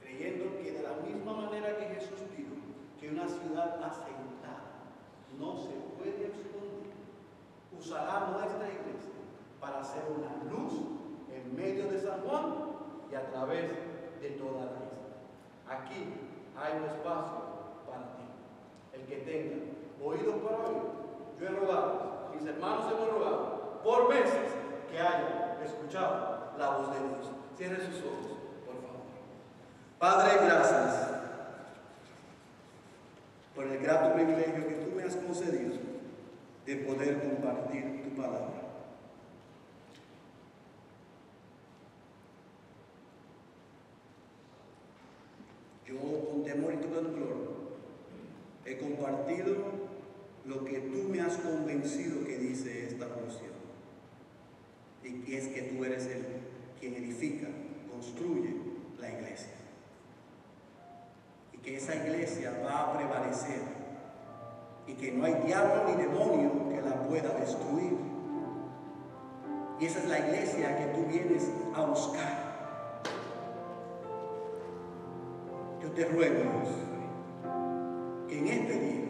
creyendo 0.00 0.58
que 0.58 0.72
de 0.72 0.82
la 0.82 0.94
misma 0.96 1.46
manera 1.46 1.78
que 1.78 1.94
Jesús 1.94 2.26
dijo 2.36 2.56
que 2.98 3.10
una 3.10 3.28
ciudad 3.28 3.78
asentada 3.84 4.82
no 5.38 5.54
se 5.54 5.70
puede 5.96 6.26
esconder, 6.26 6.90
usará 7.78 8.32
nuestra 8.32 8.66
iglesia 8.66 9.14
para 9.60 9.84
ser 9.84 10.02
una 10.10 10.42
luz 10.50 10.74
en 11.30 11.54
medio 11.54 11.86
de 11.86 12.00
San 12.00 12.20
Juan 12.22 12.52
y 13.08 13.14
a 13.14 13.30
través 13.30 13.70
de 14.20 14.30
toda 14.30 14.64
la 14.64 14.72
isla. 14.90 15.14
Aquí 15.70 16.02
hay 16.58 16.78
un 16.78 16.84
espacio 16.84 17.44
para 17.86 18.16
ti. 18.16 18.26
El 18.92 19.06
que 19.06 19.18
tenga 19.18 19.54
oído 20.02 20.42
para 20.42 20.66
oír, 20.66 20.82
yo 21.38 21.46
he 21.46 21.50
rogado, 21.50 22.30
mis 22.34 22.44
hermanos 22.44 22.90
hemos 22.90 23.08
rogado 23.08 23.55
por 23.86 24.08
meses 24.08 24.50
que 24.90 24.98
haya 24.98 25.58
escuchado 25.64 26.50
la 26.58 26.70
voz 26.70 26.90
de 26.90 26.98
Dios. 26.98 27.30
Cierre 27.56 27.76
sus 27.76 28.04
ojos, 28.04 28.36
por 28.66 28.74
favor. 28.82 29.06
Padre, 30.00 30.44
gracias 30.44 31.06
por 33.54 33.64
el 33.64 33.78
grato 33.78 34.14
privilegio 34.14 34.66
que 34.66 34.74
tú 34.74 34.96
me 34.96 35.04
has 35.04 35.14
concedido 35.14 35.76
de 36.66 36.76
poder 36.78 37.20
compartir 37.20 38.02
tu 38.02 38.20
palabra. 38.20 38.62
Yo 45.86 45.96
con 46.28 46.42
temor 46.42 46.74
y 46.74 46.76
temblor 46.78 47.36
he 48.64 48.78
compartido 48.78 49.54
lo 50.44 50.64
que 50.64 50.80
tú 50.80 51.08
me 51.08 51.20
has 51.20 51.36
convencido 51.36 52.24
que 52.26 52.36
dice 52.38 52.88
esta 52.88 53.06
porción. 53.06 53.65
Y 55.06 55.34
es 55.34 55.48
que 55.48 55.62
tú 55.62 55.84
eres 55.84 56.06
el 56.06 56.24
quien 56.80 56.94
edifica, 56.94 57.46
construye 57.90 58.56
la 58.98 59.10
iglesia. 59.10 59.52
Y 61.52 61.58
que 61.58 61.76
esa 61.76 61.94
iglesia 61.94 62.52
va 62.64 62.82
a 62.82 62.98
prevalecer. 62.98 63.60
Y 64.86 64.94
que 64.94 65.12
no 65.12 65.24
hay 65.24 65.34
diablo 65.46 65.84
ni 65.88 66.02
demonio 66.02 66.68
que 66.70 66.80
la 66.80 67.02
pueda 67.02 67.34
destruir. 67.38 67.96
Y 69.78 69.86
esa 69.86 69.98
es 70.00 70.08
la 70.08 70.18
iglesia 70.18 70.76
que 70.78 70.86
tú 70.86 71.06
vienes 71.06 71.50
a 71.74 71.82
buscar. 71.82 72.46
Yo 75.82 75.90
te 75.90 76.04
ruego, 76.06 76.34
Dios, 76.34 76.74
que 78.28 78.38
en 78.38 78.48
este 78.48 78.80
día 78.80 79.04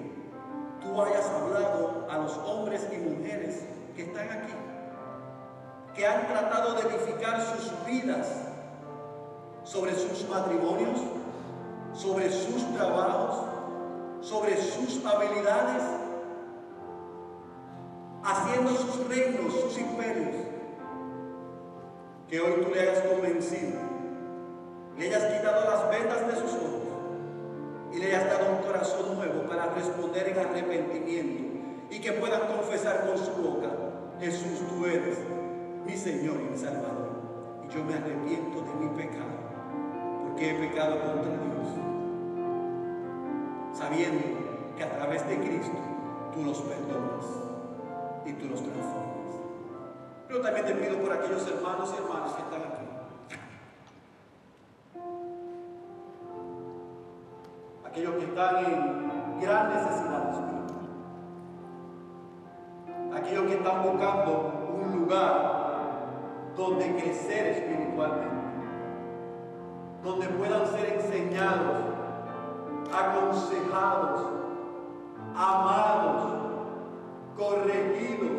tú 0.80 1.00
hayas 1.00 1.26
hablado 1.26 2.06
a 2.10 2.18
los 2.18 2.36
hombres 2.38 2.86
y 2.92 2.96
mujeres 2.96 3.64
que 3.94 4.02
están 4.02 4.28
aquí, 4.28 4.52
que 5.96 6.06
han 6.06 6.26
tratado 6.26 6.74
de 6.74 6.82
edificar 6.82 7.40
sus 7.40 7.72
vidas 7.86 8.28
sobre 9.64 9.94
sus 9.94 10.28
matrimonios, 10.28 11.00
sobre 11.94 12.30
sus 12.30 12.62
trabajos, 12.74 13.46
sobre 14.20 14.56
sus 14.56 15.04
habilidades, 15.04 15.82
haciendo 18.22 18.70
sus 18.70 19.08
reinos, 19.08 19.52
sus 19.54 19.78
imperios, 19.78 20.36
que 22.28 22.40
hoy 22.40 22.62
tú 22.62 22.70
le 22.74 22.80
hayas 22.80 23.00
convencido 23.00 23.86
le 24.98 25.08
hayas 25.08 25.24
quitado 25.24 25.70
las 25.70 25.90
vendas 25.90 26.26
de 26.26 26.40
sus 26.40 26.54
ojos 26.54 26.76
y 27.92 27.98
le 27.98 28.06
hayas 28.06 28.26
dado 28.26 28.56
un 28.56 28.62
corazón 28.64 29.16
nuevo 29.16 29.42
para 29.42 29.66
responder 29.74 30.28
en 30.30 30.38
arrepentimiento 30.38 31.42
y 31.90 32.00
que 32.00 32.12
puedan 32.12 32.46
confesar 32.46 33.06
con 33.06 33.18
su 33.18 33.30
boca, 33.32 33.68
Jesús, 34.20 34.60
tú 34.68 34.86
eres 34.86 35.18
mi 35.86 35.96
Señor 35.96 36.36
y 36.40 36.50
mi 36.50 36.58
Salvador. 36.58 37.10
Y 37.64 37.72
yo 37.72 37.84
me 37.84 37.94
arrepiento 37.94 38.60
de 38.60 38.74
mi 38.74 38.88
pecado, 38.96 39.36
porque 40.24 40.50
he 40.50 40.68
pecado 40.68 41.00
contra 41.00 41.30
Dios, 41.30 41.68
sabiendo 43.72 44.24
que 44.76 44.84
a 44.84 44.90
través 44.96 45.26
de 45.28 45.38
Cristo 45.38 45.78
tú 46.34 46.44
los 46.44 46.60
perdonas 46.60 47.26
y 48.26 48.32
tú 48.32 48.48
los 48.48 48.62
transformas. 48.62 49.06
Pero 50.26 50.40
también 50.40 50.66
te 50.66 50.74
pido 50.74 50.98
por 50.98 51.12
aquellos 51.12 51.46
hermanos 51.46 51.94
y 51.94 52.02
hermanas 52.02 52.32
que 52.32 52.42
están 52.42 52.60
aquí 52.62 52.86
aquellos 57.96 58.16
que 58.16 58.24
están 58.26 58.56
en 58.58 59.40
gran 59.40 59.70
necesidad 59.70 60.30
espiritual, 60.30 60.86
aquellos 63.16 63.44
que 63.46 63.54
están 63.54 63.82
buscando 63.84 64.82
un 64.82 64.98
lugar 64.98 65.65
donde 66.56 66.96
crecer 66.96 67.46
espiritualmente, 67.48 68.36
donde 70.02 70.26
puedan 70.28 70.66
ser 70.66 70.94
enseñados, 70.94 71.76
aconsejados, 72.92 74.20
amados, 75.34 76.32
corregidos, 77.36 78.30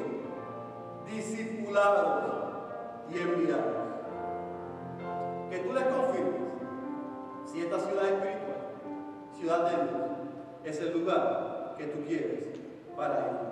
discipulados 1.05 2.24
y 3.09 3.20
enviados. 3.20 3.78
Que 5.49 5.59
tú 5.59 5.74
les 5.74 5.84
confirmes 5.84 6.41
si 7.45 7.61
esta 7.61 7.80
ciudad 7.80 8.05
espiritual 8.05 8.47
ciudad 9.38 9.70
de 9.70 9.76
Dios 9.76 10.07
es 10.65 10.80
el 10.82 10.99
lugar 10.99 11.76
que 11.78 11.86
tú 11.86 12.03
quieres 12.07 12.47
para 12.95 13.28
ellos. 13.28 13.46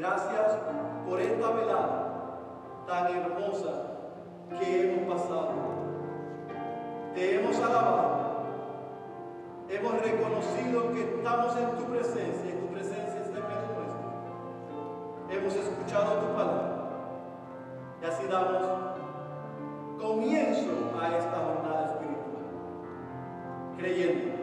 Gracias 0.00 0.56
por 1.06 1.20
esta 1.20 1.50
velada 1.50 2.38
tan 2.86 3.06
hermosa 3.14 3.68
que 4.58 4.80
hemos 4.80 5.14
pasado. 5.14 5.50
Te 7.14 7.38
hemos 7.38 7.56
alabado. 7.58 8.30
Hemos 9.68 9.92
reconocido 10.00 10.90
que 10.94 11.02
estamos 11.02 11.54
en 11.54 11.70
tu 11.76 11.84
presencia 11.84 12.48
y 12.48 12.60
tu 12.60 12.72
presencia 12.72 13.20
está 13.20 13.38
en 13.40 13.46
medio 13.46 13.68
nuestro. 13.76 14.08
Hemos 15.28 15.54
escuchado 15.54 16.14
tu 16.14 16.34
palabra 16.34 16.88
y 18.00 18.06
así 18.06 18.26
damos 18.26 18.62
comienzo 20.00 20.98
a 20.98 21.08
esta 21.18 21.36
jornada 21.44 21.84
espiritual 21.92 22.46
creyendo 23.76 24.39